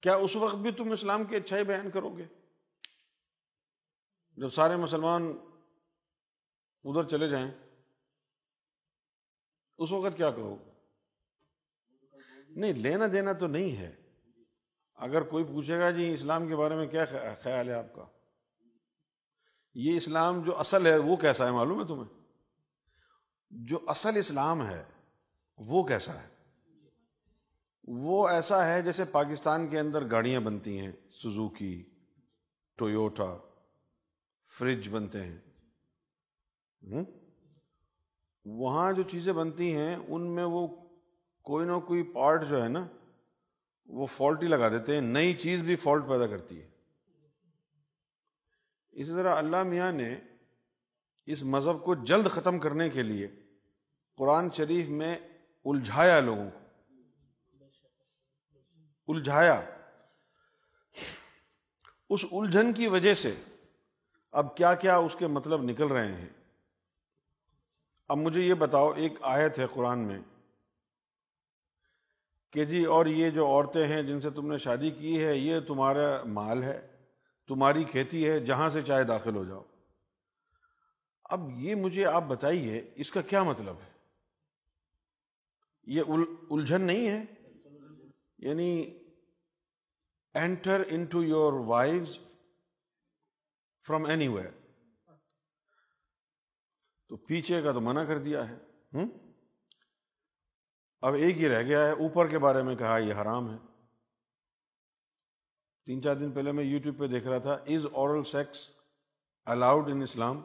کیا 0.01 0.15
اس 0.15 0.37
وقت 0.37 0.57
بھی 0.57 0.73
تم 0.73 0.93
اسلام 0.93 1.25
کی 1.25 1.37
اچھائی 1.37 1.65
بیان 1.65 1.91
کرو 1.91 2.17
گے؟ 2.17 2.25
جب 4.37 4.49
سارے 4.49 4.77
مسلمان 4.77 5.23
ادھر 6.85 7.09
چلے 7.09 7.29
جائیں، 7.29 7.51
اس 9.79 9.93
وقت 9.93 10.17
کیا 10.17 10.31
کہو؟ 10.31 10.57
نہیں، 12.49 12.73
لینا 12.73 13.05
دینا 13.13 13.33
تو 13.33 13.47
نہیں 13.47 13.77
ہے۔ 13.77 13.97
اگر 14.95 15.23
کوئی 15.23 15.45
پوچھے 15.45 15.79
گا 15.79 15.91
جی 15.91 16.15
اسلام 16.15 16.49
کے 16.49 16.57
بارے 16.57 16.75
میں 16.75 16.87
کیا 16.87 17.05
خیال 17.43 17.69
ہے 17.69 17.75
آپ 17.75 17.95
کا؟ 17.95 18.07
یہ 19.75 19.97
اسلام 19.97 20.43
جو 20.43 20.59
اصل 20.59 20.87
ہے 20.87 20.97
وہ 20.97 21.17
کیسا 21.17 21.47
ہے 21.47 21.51
معلوم 21.51 21.81
ہے 21.81 21.87
تمہیں؟ 21.87 22.21
جو 23.51 23.79
اصل 23.87 24.17
اسلام 24.17 24.67
ہے 24.67 24.85
وہ 25.59 25.83
کیسا 25.83 26.23
ہے؟ 26.23 26.29
وہ 27.85 28.29
ایسا 28.29 28.67
ہے 28.67 28.83
جیسے 28.83 29.05
پاکستان 29.05 29.69
کے 29.69 29.81
اندر 29.81 30.11
گاڑیاں 30.11 30.41
بنتی 30.41 30.79
ہیں 30.79 30.93
سزوکی 31.11 31.85
ٹویوٹا، 32.77 33.37
فریج 34.59 34.89
بنتے 34.89 35.19
ہیں۔ 35.21 35.39
وہاں 38.45 38.93
جو 38.93 39.03
چیزیں 39.03 39.33
بنتی 39.33 39.75
ہیں، 39.77 39.97
ان 40.09 40.35
میں 40.35 40.45
وہ 40.45 40.67
کوئی 41.43 41.67
نہ 41.67 41.79
کوئی 41.79 42.03
پارٹ 42.03 42.49
جو 42.49 42.63
ہے 42.63 42.69
نا، 42.69 42.87
وہ 43.87 44.07
فالٹ 44.07 44.43
ہی 44.43 44.49
لگا 44.49 44.69
دیتے 44.69 44.95
ہیں، 44.95 45.01
نئی 45.01 45.35
چیز 45.35 45.63
بھی 45.63 45.77
فالٹ 45.77 46.09
پیدا 46.09 46.27
کرتی 46.27 46.63
ہے۔ 46.63 46.71
اسی 48.93 49.11
طرح 49.11 49.37
اللہ 49.37 49.63
میاں 49.63 49.93
نے 49.93 50.17
اس 51.27 51.43
مذہب 51.43 51.85
کو 51.85 51.95
جلد 51.95 52.27
ختم 52.31 52.59
کرنے 52.59 52.91
کے 52.91 53.03
لیے 53.03 53.29
قرآن 54.17 54.51
شریف 54.51 54.89
میں 54.89 55.19
الجھایا 55.65 56.21
لوگوں 56.21 56.51
کو۔ 56.51 56.59
الجھایا۔ 59.13 59.63
اس 62.11 62.25
الجھن 62.33 62.73
کی 62.73 62.87
وجہ 62.87 63.15
سے 63.15 63.35
اب 64.33 64.57
کیا 64.57 64.75
کیا 64.75 64.97
اس 64.97 65.17
کے 65.19 65.27
مطلب 65.27 65.63
نکل 65.63 65.87
رہے 65.87 66.13
ہیں۔ 66.13 66.29
اب 68.09 68.19
مجھے 68.19 68.41
یہ 68.41 68.55
بتاؤ، 68.55 68.93
ایک 68.93 69.13
آیت 69.23 69.59
ہے 69.59 69.67
قرآن 69.75 69.99
میں 69.99 70.19
کہ 72.51 72.65
جی 72.65 72.85
اور 72.85 73.07
یہ 73.07 73.31
جو 73.31 73.47
عورتیں 73.47 73.89
ہیں 73.89 74.03
جن 74.03 74.21
سے 74.21 74.31
تم 74.31 74.53
نے 74.53 74.59
شادی 74.59 74.91
کی 74.91 75.25
ہے، 75.25 75.37
یہ 75.37 75.61
تمہارا 75.61 76.25
مال 76.25 76.63
ہے؟ 76.63 76.90
تمہاری 77.51 77.85
کھیتی 77.85 78.29
ہے 78.29 78.41
جہاں 78.41 78.71
سے 78.71 78.83
چاہے 78.83 79.05
داخل 79.05 79.37
ہو 79.37 79.45
جاؤ۔ 79.45 79.65
اب 81.25 81.41
یہ 81.55 81.75
مجھے 81.75 82.05
آپ 82.05 82.25
بتائیے، 82.29 82.91
اس 82.95 83.11
کا 83.11 83.21
کیا 83.21 83.43
مطلب 83.43 83.77
ہے؟ 83.77 83.91
یہ 85.83 86.03
الجھن 86.51 86.81
نہیں 86.81 87.09
ہے؟ 87.09 87.25
یعنی 88.39 88.99
enter 90.35 90.83
into 91.05 91.23
your 91.23 91.53
wife 91.53 92.09
from 93.87 94.05
anywhere 94.29 94.51
تو 97.09 97.17
پیچھے 97.17 97.63
کا 97.63 97.73
تو 97.73 97.81
منع 97.81 98.05
کر 98.05 98.19
دیا 98.19 98.49
ہے۔ 98.49 98.59
اب 101.01 101.15
ایک 101.15 101.37
ہی 101.37 101.49
رہ 101.49 101.63
گیا 101.63 101.87
ہے، 101.87 101.93
اوپر 101.93 102.29
کے 102.29 102.39
بارے 102.39 102.63
میں 102.63 102.77
کہا 102.77 102.99
یہ 102.99 103.15
حرام 103.15 103.51
ہے۔ 103.51 103.70
تین 105.91 106.03
چار 106.03 106.15
دن 106.15 106.31
پہلے 106.31 106.53
میں 106.53 106.65
یوٹیوب 106.65 106.99
پہ 106.99 107.07
دیکھ 107.07 107.27
رہا 107.27 107.39
تھا 107.39 107.53
is 107.53 107.87
oral 107.93 108.25
sex 108.25 108.69
allowed 109.45 109.91
in 109.91 110.03
Islam 110.03 110.41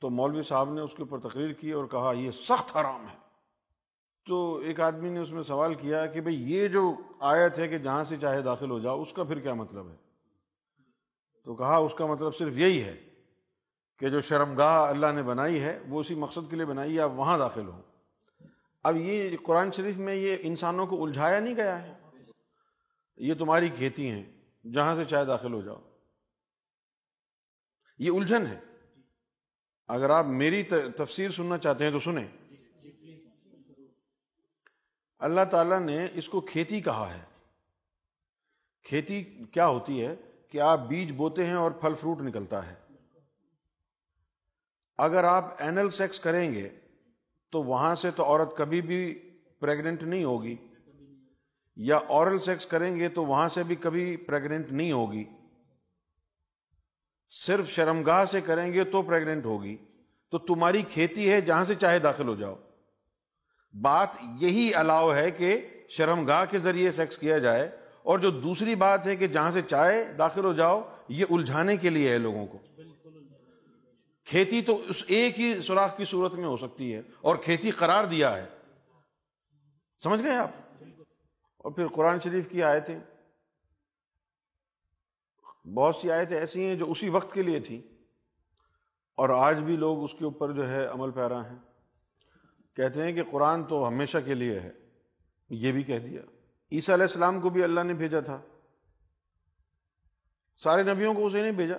تو 0.00 0.10
مولوی 0.10 0.42
صاحب 0.42 0.72
نے 0.72 0.80
اس 0.80 0.94
کے 0.96 1.02
اوپر 1.02 1.28
تقریر 1.28 1.52
کی 1.52 1.72
اور 1.72 1.84
کہا، 1.86 2.12
یہ 2.12 2.30
سخت 2.30 2.76
حرام 2.76 3.08
ہے۔ 3.08 3.16
تو 4.26 4.56
ایک 4.56 4.80
آدمی 4.80 5.08
نے 5.08 5.18
اس 5.18 5.30
میں 5.30 5.42
سوال 5.42 5.74
کیا 5.74 6.06
کہ 6.06 6.20
بھئی 6.20 6.52
یہ 6.52 6.68
جو 6.68 6.94
آیت 7.20 7.58
ہے 7.58 7.68
کہ 7.68 7.78
جہاں 7.78 8.04
سے 8.04 8.16
چاہے 8.16 8.42
داخل 8.42 8.70
ہو 8.70 8.78
جاؤ، 8.78 9.02
اس 9.02 9.12
کا 9.12 9.24
پھر 9.24 9.38
کیا 9.38 9.54
مطلب 9.54 9.90
ہے؟ 9.90 9.96
تو 11.44 11.54
کہا، 11.54 11.76
اس 11.76 11.94
کا 11.94 12.06
مطلب 12.06 12.36
صرف 12.36 12.58
یہی 12.58 12.82
ہے 12.84 12.96
کہ 13.98 14.08
جو 14.08 14.20
شرمگاہ 14.20 14.88
اللہ 14.88 15.06
نے 15.14 15.22
بنائی 15.22 15.60
ہے، 15.60 15.78
وہ 15.88 16.00
اسی 16.00 16.14
مقصد 16.14 16.50
کے 16.50 16.56
لیے 16.56 16.66
بنائی 16.66 16.96
ہے، 16.96 17.00
آپ 17.00 17.10
وہاں 17.14 17.38
داخل 17.38 17.68
ہوں۔ 17.68 17.82
اب 18.82 18.96
یہ 18.96 19.36
قرآن 19.42 19.72
شریف 19.72 19.96
میں 19.98 20.14
یہ 20.14 20.36
انسانوں 20.40 20.86
کو 20.86 21.04
الجھایا 21.04 21.40
نہیں 21.40 21.56
گیا 21.56 21.82
ہے؟ 21.82 22.05
یہ 23.16 23.34
تمہاری 23.34 23.68
کھیتی 23.68 24.10
ہیں، 24.10 24.24
جہاں 24.72 24.96
سے 24.96 25.04
چاہے 25.04 25.24
داخل 25.24 25.52
ہو 25.52 25.60
جاؤ۔ 25.60 25.80
یہ 27.98 28.10
الجھن 28.10 28.46
ہے۔ 28.46 28.60
اگر 29.86 30.10
آپ 30.10 30.24
میری 30.24 30.62
تفسیر 30.96 31.30
سننا 31.30 31.58
چاہتے 31.58 31.84
ہیں 31.84 31.90
تو 31.90 32.00
سنیں۔ 32.00 32.26
اللہ 35.18 35.40
تعالیٰ 35.50 35.80
نے 35.80 36.08
اس 36.14 36.28
کو 36.28 36.40
کھیتی 36.40 36.80
کہا 36.80 37.14
ہے۔ 37.14 37.24
کھیتی 38.82 39.24
کیا 39.24 39.66
ہوتی 39.66 40.06
ہے 40.06 40.16
کہ 40.48 40.60
آپ 40.60 40.78
بیج 40.78 41.12
بوتے 41.12 41.46
ہیں 41.46 41.54
اور 41.54 41.70
پھل 41.70 41.94
فروٹ 41.94 42.20
نکلتا 42.20 42.72
ہے۔ 42.72 42.74
اگر 44.98 45.24
آپ 45.24 45.44
اینل 45.58 45.90
سیکس 45.90 46.20
کریں 46.20 46.54
گے 46.54 46.70
تو 47.50 47.62
وہاں 47.62 47.94
سے 47.94 48.10
تو 48.10 48.24
عورت 48.24 48.56
کبھی 48.56 48.82
بھی 48.82 49.30
پریگننٹ 49.58 50.02
نہیں 50.02 50.24
ہوگی۔ 50.24 50.65
یا 51.76 51.96
اورل 51.96 52.40
سیکس 52.40 52.66
کریں 52.66 52.96
گے 52.96 53.08
تو 53.08 53.24
وہاں 53.24 53.48
سے 53.48 53.62
بھی 53.62 53.76
کبھی 53.76 54.16
پریگننٹ 54.16 54.72
نہیں 54.72 54.92
ہوگی۔ 54.92 55.24
صرف 57.28 57.68
شرمگاہ 57.68 58.24
سے 58.24 58.40
کریں 58.40 58.72
گے 58.72 58.84
تو 58.84 59.02
پریگننٹ 59.02 59.44
ہوگی۔ 59.44 59.76
تو 60.30 60.38
تمہاری 60.38 60.82
کھیتی 60.82 61.32
ہے، 61.32 61.40
جہاں 61.40 61.64
سے 61.64 61.74
چاہے 61.74 61.98
داخل 61.98 62.28
ہو 62.28 62.34
جاؤ۔ 62.34 62.54
بات 63.80 64.08
یہی 64.40 64.74
الاؤ 64.74 65.14
ہے 65.14 65.30
کہ 65.30 65.68
شرم 65.88 66.26
گاہ 66.26 66.44
کے 66.50 66.58
ذریعے 66.58 66.92
سیکس 66.92 67.18
کیا 67.18 67.38
جائے۔ 67.38 67.70
اور 68.02 68.18
جو 68.18 68.30
دوسری 68.30 68.74
بات 68.74 69.06
ہے 69.06 69.16
کہ 69.16 69.26
جہاں 69.26 69.50
سے 69.50 69.62
چاہے 69.62 70.12
داخل 70.12 70.44
ہو 70.44 70.52
جاؤ، 70.52 70.96
یہ 71.08 71.24
الجھانے 71.30 71.76
کے 71.76 71.90
لیے 71.90 72.08
ہے 72.08 72.18
لوگوں 72.18 72.46
کو۔ 72.46 72.58
کھیتی 74.24 74.62
تو 74.62 74.82
اس 74.88 75.04
ایک 75.06 75.40
ہی 75.40 75.60
سوراخ 75.60 75.96
کی 75.96 76.04
صورت 76.04 76.34
میں 76.34 76.44
ہو 76.44 76.56
سکتی 76.56 76.94
ہے 76.94 77.02
اور 77.20 77.36
کھیتی 77.36 77.70
قرار 77.70 78.04
دیا 78.04 78.36
ہے۔ 78.36 78.46
سمجھ 80.02 80.22
گئے 80.22 80.36
آپ؟ 80.36 80.50
اور 81.66 81.74
پھر 81.74 81.88
قرآن 81.88 82.20
شریف 82.20 82.48
کی 82.48 82.62
آیتیں۔ 82.62 82.98
بہت 85.68 85.96
سی 85.96 86.10
آیتیں 86.10 86.38
ایسی 86.38 86.64
ہیں 86.64 86.74
جو 86.74 86.90
اسی 86.90 87.08
وقت 87.08 87.34
کے 87.34 87.42
لیے 87.42 87.60
تھیں۔ 87.60 87.82
اور 89.14 89.28
آج 89.28 89.58
بھی 89.58 89.76
لوگ 89.76 90.04
اس 90.04 90.10
کے 90.18 90.24
اوپر 90.24 90.52
جو 90.52 90.68
ہے 90.68 90.86
عمل 90.86 91.10
پیرا 91.10 91.50
ہیں۔ 91.50 91.58
کہتے 92.74 93.02
ہیں 93.02 93.12
کہ 93.12 93.22
قرآن 93.30 93.64
تو 93.64 93.88
ہمیشہ 93.88 94.18
کے 94.24 94.34
لیے 94.34 94.60
ہے۔ 94.60 94.72
یہ 95.50 95.72
بھی 95.72 95.82
کہہ 95.82 95.98
دیا۔ 95.98 96.22
عیسیٰ 96.72 96.94
علیہ 96.94 97.04
السلام 97.04 97.40
کو 97.40 97.50
بھی 97.50 97.64
اللہ 97.64 97.80
نے 97.80 97.94
بھیجا 97.94 98.20
تھا۔ 98.20 98.42
سارے 100.58 100.82
نبیوں 100.82 101.14
کو 101.14 101.26
اسے 101.26 101.42
نہیں 101.42 101.52
بھیجا۔ 101.52 101.76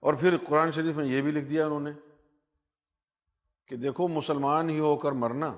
اور 0.00 0.14
پھر 0.14 0.36
قرآن 0.48 0.72
شریف 0.72 0.96
میں 0.96 1.06
یہ 1.06 1.22
بھی 1.22 1.32
لکھ 1.32 1.46
دیا 1.46 1.66
انہوں 1.66 1.80
نے 1.80 1.90
کہ 3.66 3.76
دیکھو 3.76 4.08
مسلمان 4.08 4.70
ہی 4.70 4.78
ہو 4.78 4.96
کر 4.96 5.12
مرنا۔ 5.12 5.54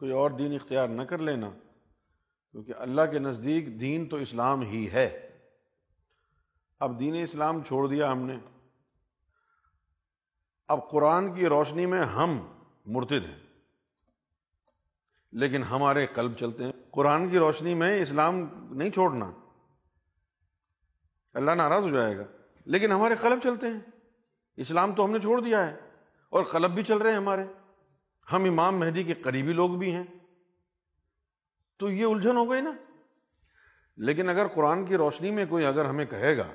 کوئی 0.00 0.12
اور 0.12 0.30
دین 0.30 0.54
اختیار 0.54 0.88
نہ 0.88 1.02
کر 1.02 1.18
لینا، 1.18 1.50
کیونکہ 2.54 2.72
اللہ 2.78 3.02
کے 3.12 3.18
نزدیک 3.18 3.80
دین 3.80 4.08
تو 4.08 4.16
اسلام 4.16 4.60
ہی 4.62 4.86
ہے۔ 4.92 5.08
اب 6.80 6.98
دین 7.00 7.22
اسلام 7.22 7.62
چھوڑ 7.62 7.86
دیا 7.88 8.12
ہم 8.12 8.22
نے۔ 8.22 8.36
اب 10.68 10.88
قرآن 10.90 11.32
کی 11.34 11.46
روشنی 11.46 11.86
میں 11.86 12.02
ہم 12.06 12.38
مرتد 12.86 13.28
ہیں، 13.28 13.38
لیکن 15.32 15.62
ہمارے 15.62 16.06
قلب 16.06 16.36
چلتے 16.38 16.64
ہیں۔ 16.64 16.72
قرآن 16.90 17.28
کی 17.28 17.38
روشنی 17.38 17.74
میں 17.74 18.00
اسلام 18.02 18.40
نہیں 18.70 18.90
چھوڑنا۔ 18.90 19.30
اللہ 21.34 21.50
ناراض 21.50 21.82
ہو 21.82 21.90
جائے 21.90 22.16
گا، 22.18 22.24
لیکن 22.66 22.92
ہمارے 22.92 23.14
قلب 23.20 23.38
چلتے 23.42 23.66
ہیں۔ 23.66 23.80
اسلام 24.58 24.92
تو 24.92 25.04
ہم 25.04 25.10
نے 25.10 25.20
چھوڑ 25.20 25.40
دیا 25.40 25.70
ہے، 25.70 25.76
اور 26.32 26.44
قلب 26.44 26.70
بھی 26.70 26.82
چل 26.82 26.98
رہے 26.98 27.10
ہیں 27.10 27.18
ہمارے۔ 27.18 27.44
ہم 28.32 28.44
امام 28.44 28.78
مہدی 28.78 29.04
کے 29.04 29.14
قریبی 29.14 29.52
لوگ 29.52 29.70
بھی 29.70 29.94
ہیں۔ 29.94 30.04
تو 31.78 31.90
یہ 31.90 32.04
الجھن 32.04 32.36
ہو 32.36 32.50
گئی 32.50 32.60
نا۔ 32.60 32.70
لیکن 33.96 34.28
اگر 34.28 34.48
قرآن 34.48 34.86
کی 34.86 34.96
روشنی 34.96 35.30
میں 35.30 35.46
کوئی 35.48 35.64
اگر 35.64 35.84
ہمیں 35.84 36.04
کہے 36.04 36.36
گا، 36.36 36.52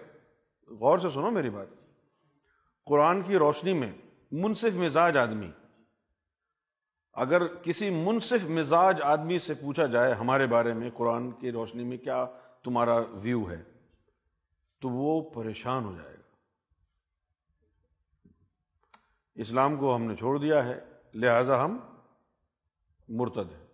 غور 0.67 0.99
سے 0.99 1.09
سنو 1.13 1.31
میری 1.31 1.49
بات۔ 1.49 1.67
قرآن 2.85 3.21
کی 3.21 3.37
روشنی 3.37 3.73
میں 3.73 3.91
منصف 4.31 4.75
مزاج 4.75 5.17
آدمی، 5.17 5.51
اگر 7.13 7.55
کسی 7.55 7.89
منصف 7.89 8.45
مزاج 8.45 9.01
آدمی 9.01 9.39
سے 9.39 9.53
پوچھا 9.53 9.85
جائے 9.85 10.13
ہمارے 10.13 10.47
بارے 10.47 10.73
میں، 10.73 10.89
قرآن 10.93 11.31
کی 11.31 11.51
روشنی 11.51 11.83
میں 11.83 11.97
کیا 11.97 12.25
تمہارا 12.63 12.95
ویو 12.95 13.51
ہے، 13.51 13.63
تو 14.79 14.89
وہ 14.89 15.29
پریشان 15.29 15.85
ہو 15.85 15.95
جائے 15.95 16.15
گا۔ 16.15 16.35
اسلام 19.35 19.75
کو 19.75 19.95
ہم 19.95 20.03
نے 20.03 20.15
چھوڑ 20.15 20.39
دیا 20.39 20.65
ہے۔ 20.65 20.92
لہذا 21.13 21.65
ہم 21.65 21.79
مرتد 23.09 23.53
ہیں۔ 23.53 23.67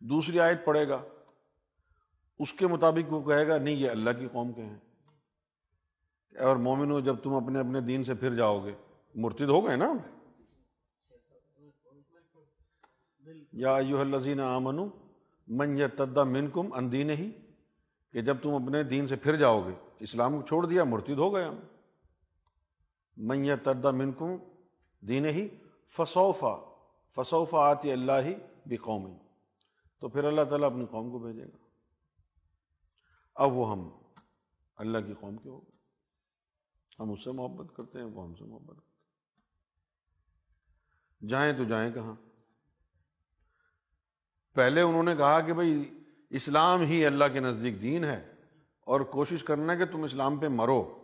دوسری 0.00 0.40
آیت 0.40 0.64
پڑھے 0.64 0.88
گا۔ 0.88 1.02
اس 2.38 2.52
کے 2.52 2.66
مطابق 2.66 3.12
وہ 3.12 3.22
کہے 3.22 3.48
گا، 3.48 3.58
نہیں، 3.58 3.74
یہ 3.74 3.90
اللہ 3.90 4.10
کی 4.10 4.28
قوم 4.32 4.52
کے 4.52 4.62
ہیں۔ 4.62 4.78
اور 6.40 6.56
مومن 6.56 6.90
ہو 6.90 7.00
جب 7.00 7.16
تم 7.22 7.34
اپنے 7.34 7.58
اپنے 7.58 7.80
دین 7.80 8.04
سے 8.04 8.14
پھر 8.14 8.34
جاؤ 8.34 8.64
گے، 8.64 8.74
مرتد 9.14 9.48
ہو 9.48 9.66
گئے 9.66 9.76
نا 9.76 9.92
یا 13.52 13.76
ایوہ 13.76 14.00
الذین 14.00 14.40
آمنو، 14.40 14.88
من 15.48 15.78
یتدہ 15.78 16.24
منکم 16.24 16.72
ان 16.72 16.92
ہی 16.92 17.30
کہ 18.12 18.20
جب 18.20 18.36
تم 18.42 18.54
اپنے 18.54 18.82
دین 18.82 19.06
سے 19.06 19.16
پھر 19.16 19.36
جاؤ 19.36 19.66
گے، 19.66 19.72
اسلام 19.98 20.40
کو 20.40 20.46
چھوڑ 20.46 20.66
دیا، 20.66 20.84
مرتد 20.84 21.18
ہو 21.18 21.34
گئے 21.34 21.44
ہم۔ 21.44 21.56
من 23.16 23.46
تردا 23.64 23.90
منکم 23.90 24.30
دین 25.00 25.26
ہی 25.26 25.48
فصوفا 25.88 26.82
فصوفا 27.14 27.58
آتی 27.58 27.92
اللہ 27.92 28.12
ہی 28.24 28.34
بقومی 28.66 29.16
تو 29.98 30.08
پھر 30.08 30.24
اللہ 30.24 30.42
تعالیٰ 30.44 30.70
اپنی 30.70 30.86
قوم 30.90 31.10
کو 31.10 31.18
بھیجے 31.18 31.44
گا۔ 31.44 31.56
اب 33.34 33.52
وہ 33.52 33.70
ہم 33.70 33.88
اللہ 34.76 34.98
کی 34.98 35.14
قوم 35.20 35.36
کے 35.36 35.48
ہو 35.48 35.58
گئے۔ 35.58 35.76
ہم 37.00 37.12
اس 37.12 37.24
سے 37.24 37.32
محبت 37.32 37.76
کرتے 37.76 37.98
ہیں، 37.98 38.06
وہ 38.06 38.24
ہم 38.24 38.34
سے 38.34 38.44
محبت 38.44 38.76
کرتے 38.76 38.80
ہیں۔ 38.80 38.96
جائیں 41.28 41.52
تو 41.52 41.64
جائیں 41.64 41.92
کہاں؟ 41.92 42.14
پہلے 44.54 44.80
انہوں 44.80 45.02
نے 45.02 45.16
کہا 45.16 45.40
کہ 45.40 45.54
بھائی، 45.54 45.90
اسلام 46.30 46.80
ہی 46.80 47.06
اللہ 47.06 47.24
کے 47.32 47.40
نزدیک 47.40 47.82
دین 47.82 48.04
ہے 48.04 48.32
اور 48.80 49.00
کوشش 49.00 49.44
کرنا 49.44 49.74
کہ 49.74 49.86
تم 49.86 50.02
اسلام 50.02 50.38
پہ 50.38 50.48
مرو۔ 50.48 50.95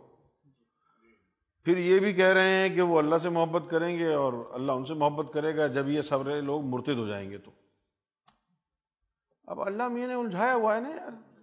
پھر 1.63 1.77
یہ 1.77 1.99
بھی 1.99 2.13
کہہ 2.13 2.25
رہے 2.25 2.49
ہیں 2.49 2.75
کہ 2.75 2.81
وہ 2.81 2.99
اللہ 2.99 3.17
سے 3.17 3.29
محبت 3.29 3.71
کریں 3.71 3.99
گے 3.99 4.13
اور 4.13 4.33
اللہ 4.51 4.71
ان 4.71 4.85
سے 4.85 4.93
محبت 4.93 5.33
کرے 5.33 5.57
گا، 5.57 5.67
جب 5.67 5.89
یہ 5.89 6.01
سب 6.01 6.27
لوگ 6.27 6.61
مرتد 6.63 6.97
ہو 6.97 7.07
جائیں 7.07 7.31
گے 7.31 7.37
تو۔ 7.37 7.51
اب 9.47 9.61
اللہ 9.61 9.87
میاں 9.87 10.07
نے 10.07 10.13
الجھایا 10.13 10.55
ہوا 10.55 10.75
ہے 10.75 10.81
نا 10.81 10.89
یار۔ 10.89 11.33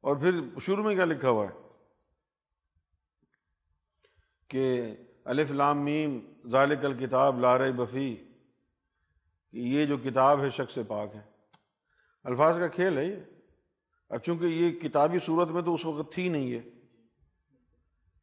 اور 0.00 0.16
پھر 0.16 0.40
شروع 0.60 0.84
میں 0.84 0.94
کیا 0.94 1.04
لکھا 1.04 1.28
ہوا 1.28 1.46
ہے؟ 1.46 1.68
کہ 4.48 4.96
الف 5.24 5.50
لام 5.50 5.78
میم، 5.78 6.18
ذالک 6.48 6.84
الکتاب 6.84 7.40
لار 7.40 7.70
بفی 7.70 8.16
یہ 9.52 9.86
جو 9.86 9.96
کتاب 9.98 10.42
ہے 10.42 10.50
شخص 10.50 10.78
پاک 10.88 11.14
ہے۔ 11.14 11.20
الفاظ 12.24 12.58
کا 12.58 12.68
کھیل 12.68 12.98
ہے 12.98 13.04
یہ۔ 13.04 13.16
اب 14.08 14.18
چونکہ 14.18 14.44
یہ 14.44 14.80
کتابی 14.80 15.18
صورت 15.18 15.48
میں 15.48 15.62
تو 15.62 15.74
اس 15.74 15.84
وقت 15.84 16.12
تھی 16.12 16.28
نہیں 16.28 16.52
ہے۔ 16.52 16.60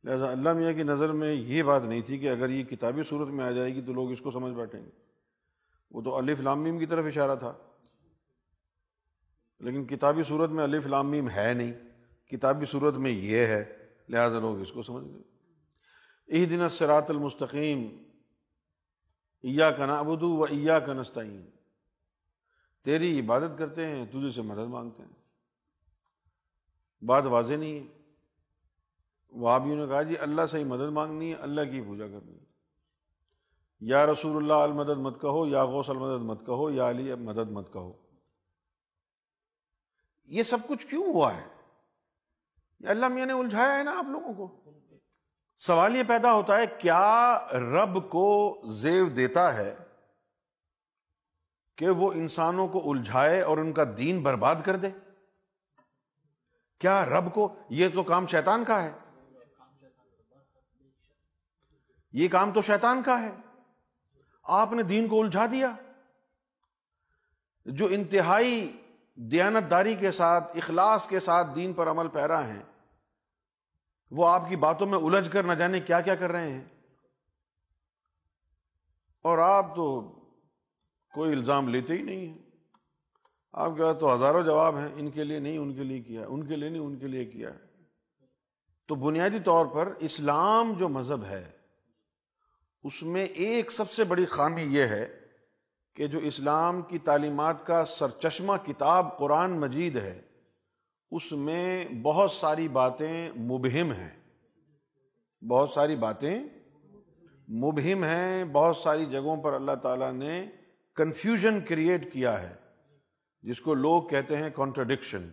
لہٰذا 0.03 0.31
اللہ 0.31 0.53
میاں 0.53 0.73
کی 0.73 0.83
نظر 0.83 1.12
میں 1.12 1.33
یہ 1.33 1.63
بات 1.63 1.83
نہیں 1.83 2.01
تھی 2.01 2.17
کہ 2.17 2.29
اگر 2.29 2.49
یہ 2.49 2.63
کتابی 2.63 3.03
صورت 3.03 3.27
میں 3.27 3.45
آ 3.45 3.51
جائے 3.51 3.75
گی 3.75 3.81
تو 3.81 3.93
لوگ 3.93 4.12
اس 4.12 4.21
کو 4.21 4.31
سمجھ 4.31 4.53
بیٹھیں 4.53 4.85
گے۔ 4.85 4.89
وہ 5.91 6.01
تو 6.01 6.15
الف 6.15 6.39
لامیم 6.39 6.79
کی 6.79 6.85
طرف 6.85 7.05
اشارہ 7.05 7.35
تھا۔ 7.35 7.53
لیکن 9.59 9.85
کتابی 9.85 10.23
صورت 10.23 10.49
میں 10.49 10.63
الف 10.63 10.85
لامیم 10.85 11.29
ہے 11.29 11.53
نہیں۔ 11.53 11.73
کتابی 12.27 12.65
صورت 12.65 12.95
میں 12.95 13.12
یہ 13.12 13.45
ہے، 13.45 13.89
لہذا 14.09 14.39
لوگ 14.39 14.59
اس 14.59 14.71
کو 14.71 14.83
سمجھ 14.83 15.05
گئے۔ 15.05 15.21
اہ 16.27 16.45
دن 16.45 16.69
سرات 16.69 17.09
المستقیم۔ 17.09 18.03
ایا 19.43 19.71
کا 19.71 19.85
نابدو 19.85 20.38
و 20.38 20.43
ایا 20.43 20.79
کا 20.79 20.93
نستعین۔ 20.93 21.49
تیری 22.83 23.19
عبادت 23.19 23.57
کرتے 23.57 23.88
ہیں، 23.88 24.05
تجھے 24.05 24.31
سے 24.31 24.41
مدد 24.41 24.67
مانگتے 24.67 25.03
ہیں۔ 25.03 25.09
بات 27.05 27.25
واضح 27.25 27.53
نہیں 27.53 27.79
ہے۔ 27.79 27.98
وہابیوں 29.29 29.75
نے 29.75 29.87
کہا 29.87 30.01
جی 30.01 30.17
اللہ 30.17 30.45
سے 30.45 30.57
ہی 30.57 30.63
مدد 30.63 30.89
مانگنی 30.91 31.29
ہے، 31.29 31.35
اللہ 31.35 31.61
کی 31.61 31.81
پوجا 31.81 32.07
کرنی 32.07 32.33
ہے۔ 32.33 32.45
یا 33.79 34.05
رسول 34.05 34.37
اللہ 34.37 34.53
المدد 34.53 34.97
مت 34.97 35.21
کہو، 35.21 35.45
یا 35.45 35.65
غوث 35.65 35.89
المدد 35.89 36.21
مت 36.21 36.45
کہو، 36.45 36.71
یا 36.71 36.89
علی 36.89 37.15
مدد 37.15 37.51
مت 37.51 37.73
کہو۔ 37.73 37.93
یہ 40.25 40.43
سب 40.43 40.57
کچھ 40.67 40.87
کیوں 40.87 41.05
ہوا 41.05 41.37
ہے؟ 41.37 41.47
اللہ 42.87 43.07
میاں 43.07 43.25
نے 43.25 43.33
الجھایا 43.33 43.77
ہے 43.77 43.83
نا 43.83 43.97
آپ 43.97 44.05
لوگوں 44.09 44.33
کو۔ 44.33 44.61
سوال 45.57 45.95
یہ 45.95 46.03
پیدا 46.07 46.33
ہوتا 46.33 46.57
ہے، 46.57 46.63
کیا 46.79 47.37
رب 47.53 48.09
کو 48.09 48.61
زیو 48.65 49.09
دیتا 49.09 49.53
ہے 49.53 49.75
کہ 51.75 51.89
وہ 51.89 52.13
انسانوں 52.13 52.67
کو 52.67 52.91
الجھائے 52.91 53.41
اور 53.41 53.57
ان 53.57 53.73
کا 53.73 53.83
دین 53.97 54.23
برباد 54.23 54.55
کر 54.65 54.75
دے؟ 54.75 54.87
کیا 56.79 57.05
رب 57.05 57.33
کو 57.33 57.55
یہ 57.69 57.87
تو 57.93 58.03
کام 58.03 58.27
شیطان 58.27 58.65
کا 58.65 58.83
ہے؟ 58.83 58.91
یہ 62.11 62.27
کام 62.27 62.51
تو 62.51 62.61
شیطان 62.61 63.03
کا 63.03 63.21
ہے۔ 63.21 63.31
آپ 64.43 64.71
نے 64.71 64.83
دین 64.83 65.07
کو 65.07 65.21
الجھا 65.21 65.45
دیا۔ 65.45 65.75
جو 67.65 67.85
انتہائی 67.85 68.81
دیانت 69.15 69.71
داری 69.71 69.95
کے 69.95 70.11
ساتھ، 70.11 70.57
اخلاص 70.57 71.07
کے 71.07 71.19
ساتھ 71.19 71.47
دین 71.55 71.73
پر 71.73 71.89
عمل 71.91 72.07
پیرا 72.07 72.47
ہیں، 72.47 72.63
وہ 74.11 74.27
آپ 74.27 74.49
کی 74.49 74.55
باتوں 74.55 74.87
میں 74.87 74.97
الجھ 74.97 75.31
کر 75.31 75.43
نہ 75.43 75.53
جانے 75.53 75.79
کیا 75.79 76.01
کیا 76.01 76.15
کر 76.15 76.31
رہے 76.31 76.53
ہیں۔ 76.53 76.65
اور 79.21 79.37
آپ 79.37 79.75
تو 79.75 80.01
کوئی 81.13 81.31
الزام 81.31 81.69
لیتے 81.69 81.93
ہی 81.93 82.01
نہیں 82.01 82.27
ہیں۔ 82.27 82.37
آپ 83.51 83.71
کے 83.77 83.99
تو 83.99 84.15
ہزاروں 84.15 84.43
جواب 84.43 84.77
ہیں، 84.77 84.89
ان 84.93 85.11
کے 85.11 85.23
لیے 85.23 85.39
نہیں، 85.39 85.57
ان 85.57 85.73
کے 85.73 85.83
لیے 85.83 85.99
کیا، 85.99 86.25
ان 86.27 86.47
کے 86.47 86.55
لیے 86.55 86.69
نہیں، 86.69 86.81
ان 86.81 86.99
کے 86.99 87.07
لیے 87.07 87.25
کیا۔ 87.25 87.49
ہے 87.49 87.69
تو 88.87 88.95
بنیادی 88.95 89.39
طور 89.39 89.65
پر 89.65 89.93
اسلام 89.99 90.73
جو 90.73 90.89
مذہب 90.89 91.23
ہے 91.23 91.58
اس 92.83 93.03
میں 93.03 93.25
ایک 93.25 93.71
سب 93.71 93.91
سے 93.91 94.03
بڑی 94.03 94.25
خامی 94.25 94.61
یہ 94.61 94.83
ہے 94.83 95.19
کہ 95.95 96.07
جو 96.07 96.17
اسلام 96.17 96.81
کی 96.81 96.97
تعلیمات 96.97 97.65
کا 97.65 97.85
سرچشمہ 97.85 98.53
کتاب 98.67 99.17
قرآن 99.17 99.51
مجید 99.51 99.95
ہے، 99.95 100.21
اس 101.11 101.31
میں 101.31 101.85
بہت 102.03 102.31
ساری 102.31 102.67
باتیں 102.67 103.31
مبہم 103.31 103.91
ہیں۔ 103.91 104.19
بہت 105.43 105.69
ساری 105.69 105.95
باتیں 105.95 106.43
مبہم 107.49 108.03
ہیں، 108.03 108.45
بہت 108.45 108.77
ساری 108.77 109.05
جگہوں 109.05 109.37
پر 109.37 109.53
اللہ 109.53 109.75
تعالیٰ 109.83 110.13
نے 110.13 110.45
کنفیوژن 110.95 111.61
کریٹ 111.61 112.13
کیا 112.13 112.43
ہے، 112.43 112.53
جس 113.41 113.61
کو 113.61 113.73
لوگ 113.73 114.03
کہتے 114.03 114.37
ہیں 114.37 114.49
کانٹرڈکشن 114.55 115.29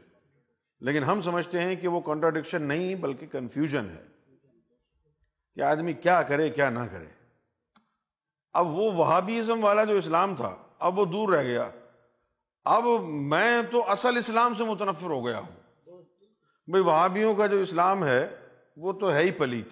لیکن 0.81 1.05
ہم 1.05 1.23
سمجھتے 1.23 1.61
ہیں 1.61 1.77
کہ 1.77 1.89
وہ 1.89 2.01
کانٹرڈکشن 2.01 2.63
نہیں 2.63 2.95
بلکہ 2.95 3.27
کنفیوژن 3.27 3.87
ہے۔ 3.91 4.05
کہ 5.55 5.61
آدمی 5.61 5.93
کیا 5.93 6.23
کرے، 6.23 6.51
کیا 6.51 6.71
نہ 6.71 6.81
کرے۔ 6.91 7.16
اب 8.57 8.67
وہ 8.67 8.93
وہابیزم 8.93 9.65
والا 9.65 9.85
جو 9.85 9.97
اسلام 9.97 10.37
تھا، 10.37 10.57
اب 10.79 10.99
وہ 10.99 11.05
دور 11.05 11.29
رہ 11.29 11.43
گیا۔ 11.43 11.71
اب 12.65 12.85
میں 13.09 13.63
تو 13.71 13.91
اصل 13.91 14.17
اسلام 14.17 14.55
سے 14.55 14.65
متنفر 14.65 15.07
ہو 15.07 15.27
گیا 15.27 15.39
ہوں۔ 15.39 15.57
بھائی 16.67 16.85
وہابیوں 16.85 17.35
کا 17.35 17.47
جو 17.47 17.57
اسلام 17.57 18.05
ہے، 18.05 18.37
وہ 18.77 18.93
تو 18.93 19.13
ہے 19.13 19.23
ہی 19.23 19.31
پلیت۔ 19.31 19.69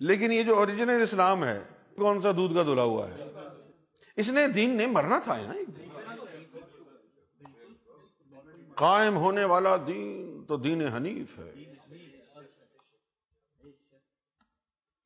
لیکن 0.00 0.32
یہ 0.32 0.42
جو 0.42 0.56
اوریجنل 0.56 1.02
اسلام 1.02 1.44
ہے، 1.44 1.62
کون 1.96 2.22
سا 2.22 2.32
دودھ 2.32 2.54
کا 2.54 2.62
دھلا 2.62 2.82
ہوا 2.82 3.08
ہے؟ 3.08 3.16
اس 4.16 4.30
نے 4.30 4.48
دین 4.48 4.70
نے 4.70 4.86
مرنا 4.86 5.18
تھا 5.18 5.52
قائم 8.74 9.16
ہونے 9.16 9.44
والا 9.44 9.76
دین 9.86 10.44
تو 10.48 10.56
دین 10.56 10.86
حنیف 10.86 11.38
ہے۔ 11.38 11.52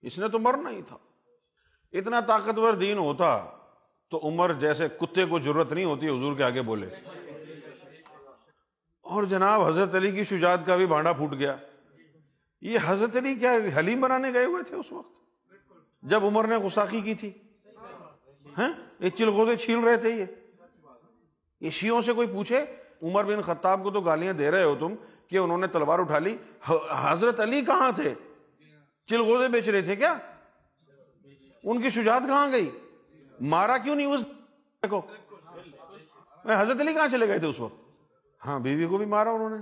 اس 0.02 0.18
نے 0.18 0.28
تو 0.28 0.38
مرنا 0.38 0.70
ہی 0.70 0.82
تھا۔ 0.82 0.96
اتنا 1.98 2.20
طاقتور 2.20 2.74
دین 2.74 2.98
ہوتا 2.98 3.44
تو 4.10 4.28
عمر 4.28 4.52
جیسے 4.58 4.88
کتے 4.88 5.24
کو 5.24 5.40
ضرورت 5.40 5.72
نہیں 5.72 5.84
ہوتی، 5.84 6.06
حضور 6.06 6.36
کے 6.36 6.44
آگے 6.44 6.62
بولے۔ 6.62 6.86
اور 9.00 9.24
جناب، 9.24 9.62
حضرت 9.62 9.94
علی 9.94 10.12
کی 10.12 10.24
شجاعت 10.24 10.58
کا 10.66 10.76
بھی 10.76 10.86
بانڈا 10.86 11.12
پھوٹ 11.12 11.32
گیا۔ 11.32 11.56
یہ 12.60 12.78
حضرت 12.86 13.16
علی 13.16 13.34
کیا 13.34 13.50
حلیم 13.78 14.00
بنانے 14.00 14.32
گئے 14.32 14.44
ہوئے 14.44 14.62
تھے 14.62 14.76
اس 14.76 14.92
وقت؟ 14.92 15.12
جب 16.02 16.24
عمر 16.24 16.46
نے 16.46 16.56
گستاخی 16.58 17.00
کی 17.00 17.14
تھی۔ 17.14 17.32
ہاں؟ 18.58 18.72
یہ 19.00 19.10
چلغوزے 19.10 19.56
چھیل 19.56 19.78
رہے 19.78 19.96
تھے 19.96 20.10
یہ۔ 20.10 20.24
یہ 21.60 21.70
شیوں 21.70 22.02
سے 22.02 22.12
کوئی 22.12 22.26
پوچھے، 22.26 22.64
عمر 23.02 23.24
بن 23.24 23.42
خطاب 23.42 23.80
کو 23.82 23.90
تو 23.90 24.00
گالیاں 24.00 24.32
دے 24.32 24.50
رہے 24.50 24.62
ہو 24.62 24.76
تم 24.80 24.94
کہ 25.28 25.36
انہوں 25.36 25.58
نے 25.58 25.66
تلوار 25.66 25.98
اٹھا 25.98 26.18
لی۔ 26.18 26.36
حضرت 26.90 27.40
علی 27.40 27.62
کہاں 27.62 27.92
تھے؟ 27.92 28.14
چلغوزے 29.06 29.48
بیچ 29.48 29.68
رہے 29.68 29.82
تھے 29.82 29.96
کیا؟ 29.96 30.18
ان 31.66 31.82
کی 31.82 31.90
شجاعت 31.90 32.22
کہاں 32.26 32.52
گئی؟ 32.52 32.70
مارا 33.40 33.78
کیوں 33.78 33.96
نہیں 33.96 34.06
اس 34.06 34.24
کو؟ 34.90 35.06
حضرت 36.44 36.80
علی 36.80 36.94
کہاں 36.94 37.08
چلے 37.08 37.28
گئے 37.28 37.38
تھے 37.38 37.46
اس 37.46 37.60
وقت؟ 37.60 37.74
ہاں 38.46 38.60
بیوی 38.60 38.86
کو 38.86 38.98
بھی 38.98 39.06
مارا 39.06 39.30
انہوں 39.30 39.50
نے۔ 39.50 39.56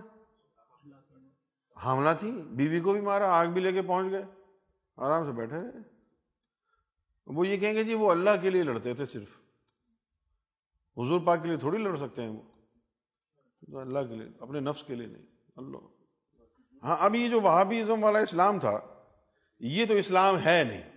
حاملہ 1.76 2.08
تھی، 2.20 2.30
بیوی 2.30 2.80
کو 2.80 2.92
بھی 2.92 3.00
مارا، 3.00 3.40
آگ 3.40 3.46
بھی 3.46 3.60
لے 3.60 3.72
کے 3.72 3.82
پہنچ 3.82 4.10
گئے۔ 4.10 4.24
آرام 4.96 5.24
سے 5.24 5.32
بیٹھے 5.32 5.56
وہ 7.26 7.48
یہ 7.48 7.56
کہیں 7.56 7.74
گے 7.74 7.84
جی 7.84 7.94
وہ 7.94 8.10
اللہ 8.10 8.30
کے 8.42 8.50
لیے 8.50 8.62
لڑتے 8.62 8.94
تھے 8.94 9.06
صرف۔ 9.06 9.28
حضور 10.96 11.20
پاک 11.20 11.42
کے 11.42 11.48
لیے 11.48 11.56
تھوڑی 11.56 11.78
لڑ 11.78 11.96
سکتے 11.96 12.22
ہیں 12.22 12.28
وہ۔ 12.28 12.42
اللہ 13.80 13.98
کے 13.98 14.16
لیے، 14.16 14.28
اپنے 14.40 14.60
نفس 14.60 14.82
کے 14.82 14.94
لیے 14.94 15.06
نہیں۔ 15.06 15.22
اللہ۔ 15.56 15.78
ہاں 16.82 16.96
اب 17.00 17.14
یہ 17.14 17.28
جو 17.28 17.40
وہابی 17.40 17.82
والا 17.82 18.18
اسلام 18.18 18.58
تھا، 18.58 18.80
یہ 19.60 19.86
تو 19.86 19.94
اسلام 19.94 20.38
ہے 20.38 20.64
نہیں۔ 20.68 20.93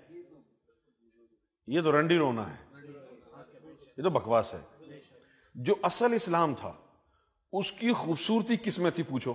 یہ 1.67 1.81
تو 1.81 1.99
رنڈی 1.99 2.17
رونا 2.17 2.53
ہے۔ 2.53 2.55
یہ 3.97 4.03
تو 4.03 4.09
بکواس 4.09 4.53
ہے۔ 4.53 4.59
جو 5.55 5.75
اصل 5.83 6.13
اسلام 6.13 6.53
تھا، 6.55 6.73
اس 7.53 7.71
کی 7.71 7.93
خوبصورتی 7.93 8.57
کس 8.57 8.79
میں 8.79 8.91
تھی 8.91 9.03
پوچھو۔ 9.03 9.33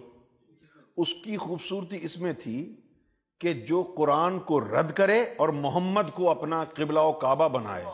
اس 0.97 1.09
کی 1.25 1.37
خوبصورتی 1.37 1.99
اس 2.03 2.19
میں 2.19 2.33
تھی 2.33 2.81
کہ 3.39 3.53
جو 3.53 3.93
قرآن 3.97 4.39
کو 4.39 4.61
رد 4.61 4.93
کرے 4.93 5.25
اور 5.37 5.49
محمد 5.49 6.03
کو 6.15 6.31
اپنا 6.31 6.65
قبلہ 6.65 7.01
و 7.01 7.13
کعبہ 7.13 7.49
بنائے۔ 7.49 7.85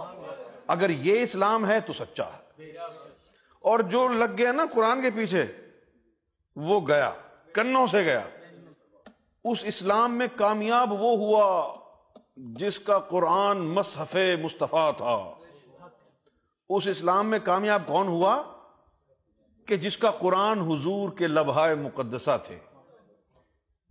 اگر 0.67 0.91
یہ 0.91 1.21
اسلام 1.21 1.69
ہے 1.69 1.81
تو 1.81 1.93
سچا 1.93 2.25
ہے۔ 2.25 2.63
اور 3.61 3.81
جو 3.81 4.09
لگ 4.09 4.39
گیا 4.39 4.53
نا 4.53 4.65
قرآن 4.75 5.03
کے 5.03 5.11
پیچھے، 5.11 5.47
وہ 6.57 6.87
گیا، 6.89 7.11
کنوں 7.53 7.87
سے 7.87 8.05
گیا۔ 8.05 8.21
اس 9.45 9.59
اسلام 9.65 10.15
میں 10.15 10.27
کامیاب 10.37 10.93
وہ 10.93 11.17
ہوا۔ 11.17 11.75
جس 12.41 12.79
کا 12.79 12.99
قرآن 12.99 13.59
مصحف 13.59 14.17
مصطفیٰ 14.43 14.91
تھا۔ 14.97 15.35
اس 16.69 16.87
اسلام 16.87 17.29
میں 17.29 17.39
کامیاب 17.45 17.83
کون 17.87 18.09
ہوا؟ 18.09 18.43
کہ 19.67 19.77
جس 19.77 19.99
کا 19.99 20.11
قرآن 20.11 20.61
حضور 20.61 21.11
کے 21.11 21.27
لبہائے 21.27 21.75
مقدسہ 21.75 22.39
تھے۔ 22.45 22.59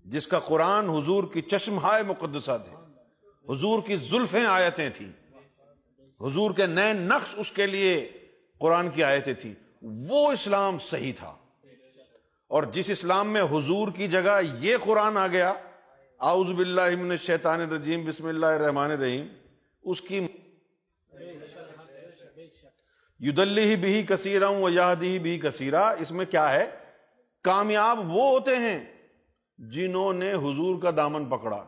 جس 0.06 0.28
کا 0.28 0.40
قرآن 0.40 0.90
حضور 0.90 1.24
کی 1.34 1.42
چشمہائے 1.42 2.04
مقدسہ 2.04 2.58
تھے۔ 2.66 2.76
حضور 3.54 3.82
کی 3.82 3.96
زلفیں 3.96 4.46
آیتیں 4.46 4.90
تھیں۔ 4.90 5.12
حضور 6.22 6.52
کے 6.52 6.66
نئے 6.66 6.94
نقش 6.94 7.36
اس 7.38 7.52
کے 7.52 7.68
لیے 7.68 8.12
قرآن 8.60 8.90
کی 8.90 9.04
آیتیں 9.04 9.34
تھیں۔ 9.34 9.54
وہ 9.82 10.32
اسلام 10.32 10.80
صحیح 10.80 11.14
تھا۔ 11.18 11.36
اور 12.48 12.64
جس 12.64 12.90
اسلام 12.90 13.28
میں 13.28 13.42
حضور 13.42 13.88
کی 13.92 14.08
جگہ 14.08 14.42
یہ 14.60 14.78
قرآن 14.84 15.18
آ 15.18 15.28
گیا 15.28 15.54
اعوذ 16.20 16.52
باللہ 16.52 16.96
من 17.00 17.12
الشیطان 17.12 17.62
الرجیم، 17.62 18.06
بسم 18.06 18.28
اللہ 18.28 18.46
الرحمن 18.46 18.92
الرحیم۔ 18.92 19.28
اس 19.82 20.02
کی 20.02 20.28
یدلی 23.20 23.76
بھی 23.76 24.04
کثیرا 24.04 24.48
و 24.50 24.70
یادی 24.70 25.20
بھی 25.20 25.40
کثیرا۔ 25.40 25.90
اس 25.90 26.12
میں 26.12 26.26
کیا 26.26 26.54
ہے؟ 26.54 26.72
کامیاب 27.42 28.00
وہ 28.00 28.30
ہوتے 28.30 28.56
ہیں 28.56 29.08
جنہوں 29.58 30.14
نے 30.14 30.34
حضور 30.34 30.82
کا 30.82 30.92
دامن 30.98 31.26
پکڑا۔ 31.26 31.66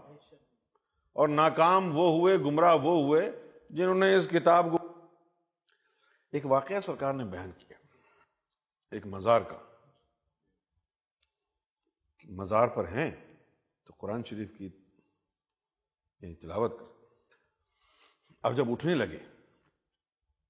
اور 1.13 1.27
ناکام 1.27 1.97
وہ 1.97 2.09
ہوئے، 2.09 2.37
گمراہ 2.37 2.75
وہ 2.75 3.03
ہوئے 3.03 3.31
جنہوں 3.69 3.95
نے 3.95 4.15
اس 4.15 4.27
کتاب 4.31 4.67
کو۔ 4.71 5.07
ایک 6.31 6.45
واقعہ 6.45 6.79
سرکار 6.79 7.13
نے 7.13 7.23
بیان 7.23 7.51
کیا، 7.51 7.77
ایک 8.91 9.05
مزار 9.05 9.41
کا۔ 9.41 9.57
مزار 12.23 12.67
پر 12.67 12.87
ہیں۔ 12.87 13.28
تو 13.89 13.95
قرآن 13.97 14.23
شریف 14.23 14.57
کی 14.57 14.65
یعنی 16.21 16.35
تلاوت 16.35 16.79
کر۔ 16.79 16.85
اب 18.43 18.57
جب 18.57 18.71
اٹھنے 18.71 18.95
لگے 18.95 19.19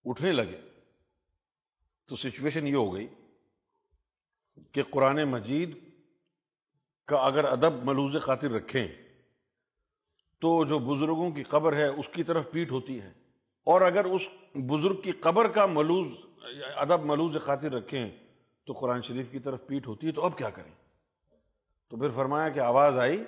اٹھنے 0.06 0.32
لگے 0.32 0.62
تو 2.06 2.16
سچویشن 2.16 2.68
یہ 2.68 2.76
ہو 2.76 2.94
گئی 2.94 3.08
کہ 4.72 4.84
قرآن 4.84 5.24
مجید 5.24 5.78
کا 7.06 7.18
اگر 7.18 7.44
ادب 7.44 7.74
ملوز 7.84 8.16
خاطر 8.22 8.52
رکھیں 8.52 8.88
تو 10.40 10.66
جو 10.66 10.80
بزرگوں 10.80 11.32
کی 11.32 11.44
قبر 11.44 11.74
ہے، 11.74 11.88
اس 11.88 12.10
کی 12.14 12.24
طرف 12.24 12.52
پیٹ 12.52 12.72
ہوتی 12.72 13.02
ہے۔ 13.02 13.14
اور 13.64 13.82
اگر 13.82 14.06
اس 14.06 14.22
بزرگ 14.54 15.02
کی 15.02 15.12
قبر 15.12 15.50
کا 15.50 15.66
ملوز 15.66 16.08
ادب 16.76 17.06
ملوز 17.06 17.38
خاطر 17.42 17.72
رکھیں 17.72 18.10
تو 18.66 18.74
قرآن 18.74 19.02
شریف 19.02 19.32
کی 19.32 19.40
طرف 19.40 19.68
پیٹ 19.68 19.88
ہوتی 19.88 20.08
ہے، 20.08 20.12
تو 20.12 20.26
اب 20.26 20.38
کیا 20.38 20.50
کریں؟ 20.50 20.74
تو 21.90 21.98
پھر 21.98 22.10
فرمایا 22.10 22.50
کہ 22.50 22.60
آواز 22.60 22.98
آئی 22.98 23.24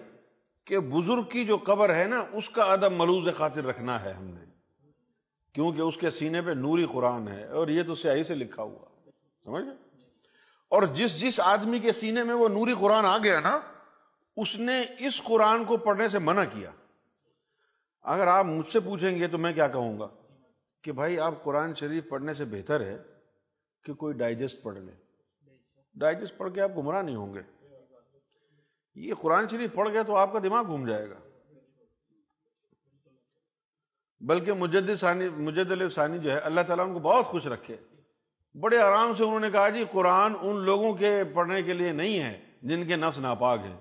کہ 0.66 0.80
بزرگ 0.80 1.24
کی 1.24 1.46
جو 1.46 1.58
قبر 1.58 1.96
ہے 1.96 2.06
نا، 2.06 2.24
اس 2.32 2.50
کا 2.50 2.64
ادب 2.64 2.92
ملوز 2.92 3.36
خاطر 3.36 3.64
رکھنا 3.64 4.02
ہے 4.02 4.14
ہم 4.14 4.24
نے۔ 4.24 4.46
کیونکہ 5.54 5.82
اس 5.82 5.98
کے 5.98 6.10
سینے 6.10 6.42
پہ 6.42 6.50
نوری 6.50 6.86
قرآن 6.94 7.28
ہے 7.28 7.48
اور 7.48 7.68
یہ 7.68 7.84
تو 7.84 7.96
سیاہی 7.96 8.24
سے 8.24 8.36
لکھا 8.36 8.64
ہوا۔ 8.64 9.10
سمجھ 9.44 9.66
گئے؟ 9.66 9.74
اور 10.70 10.84
جس 10.84 11.22
جس 11.22 11.40
آدمی 11.40 11.80
کے 11.80 11.92
سینے 11.92 12.24
میں 12.24 12.34
وہ 12.34 12.50
نوری 12.50 12.74
قرآن 12.80 13.06
آ 13.06 13.18
گیا 13.18 13.40
نا، 13.40 13.60
اس 14.38 14.60
نے 14.60 14.82
اس 15.00 15.22
قرآن 15.24 15.66
کو 15.66 15.78
پڑھنے 15.78 16.10
سے 16.10 16.20
منع 16.20 16.44
کیا۔ 16.54 16.72
اگر 18.02 18.28
آپ 18.28 18.46
مجھ 18.46 18.68
سے 18.68 18.80
پوچھیں 18.80 19.20
گے 19.20 19.28
تو 19.28 19.38
میں 19.38 19.54
کیا 19.54 19.68
کہوں 19.68 20.00
گا؟ 20.00 20.08
کہ 20.82 20.92
بھائی، 20.92 21.20
آپ 21.20 21.44
قرآن 21.44 21.76
شریف 21.76 22.10
پڑھنے 22.10 22.34
سے 22.34 22.46
بہتر 22.46 22.82
ہے 22.82 22.98
کہ 23.84 23.94
کوئی 23.94 24.14
ڈائجسٹ 24.14 24.64
پڑھ 24.64 24.78
لیں 24.78 24.96
ڈائجسٹ 25.96 26.38
پڑھ 26.38 26.54
کے 26.54 26.62
آپ 26.62 26.72
گمراہ 26.78 27.02
نہیں 27.02 27.16
ہوں 27.16 27.34
گے۔ 27.34 27.61
یہ 28.96 29.14
قرآن 29.14 29.48
شریف 29.48 29.74
پڑھ 29.74 29.90
گیا 29.90 30.04
تو 30.04 30.16
آپ 30.16 30.34
کا 30.34 30.40
دماغ 30.40 30.66
گھوم 30.66 30.88
جائے 30.88 31.10
گا۔ 31.10 31.16
بلکہ 34.20 34.54
مجد 34.54 35.00
ثانی 35.00 35.30
مجد 35.30 35.72
علیہ 35.72 35.88
ثانی 35.88 36.20
جو 36.20 36.32
ہے، 36.32 36.38
اللہ 36.38 36.62
تعالیٰ 36.62 36.88
ان 36.88 36.94
کو 36.94 37.00
بہت 37.00 37.26
خوش 37.26 37.48
رکھے۔ 37.48 37.78
بڑے 38.60 38.78
آرام 38.78 39.16
سے 39.16 39.24
انہوں 39.24 39.40
نے 39.40 39.52
کہا 39.52 39.70
جی 39.70 39.86
قرآن 39.92 40.34
ان 40.42 40.56
لوگوں 40.56 40.94
کے 40.94 41.24
پڑھنے 41.34 41.62
کے 41.62 41.74
لیے 41.74 41.92
نہیں 41.92 42.20
ہے 42.20 42.40
جن 42.62 42.88
کے 42.88 42.96
نفس 42.96 43.20
ناپاک 43.20 43.60
ہیں۔ 43.60 43.78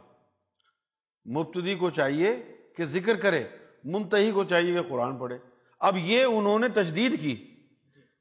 مبتدی 1.31 1.75
کو 1.75 1.91
چاہیے 1.91 2.57
کہ 2.77 2.85
ذکر 2.85 3.17
کرے 3.17 3.45
منتحی 3.85 4.33
کو 4.33 4.45
چاہیے 4.45 4.75
کہ 4.75 4.89
قرآن 4.89 5.19
پڑھے۔ 5.19 5.39
اب 5.81 5.97
یہ 5.97 6.25
انہوں 6.25 6.59
نے 6.59 6.69
تجدید 6.69 7.21
کی۔ 7.21 7.57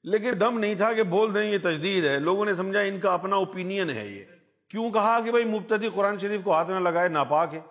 لیکن 0.03 0.31
دم 0.39 0.59
نہیں 0.59 0.75
تھا 0.75 0.93
کہ 0.93 1.03
بول 1.03 1.35
دیں 1.35 1.51
یہ 1.51 1.57
تجدید 1.57 2.05
ہے۔ 2.05 2.19
لوگوں 2.19 2.45
نے 2.45 2.53
سمجھا 2.53 2.79
ان 2.79 2.99
کا 2.99 3.13
اپنا 3.13 3.35
اوپینین 3.35 3.89
ہے 3.89 4.07
یہ۔ 4.07 4.38
کیوں 4.69 4.91
کہا 4.91 5.19
کہ 5.21 5.31
بھائی 5.31 5.45
مبتدی 5.45 5.89
قرآن 5.89 6.19
شریف 6.19 6.41
کو 6.43 6.53
ہاتھ 6.53 6.71
نہ 6.71 6.75
لگائے 6.75 7.09
ناپاک 7.09 7.53
ہے؟ 7.53 7.61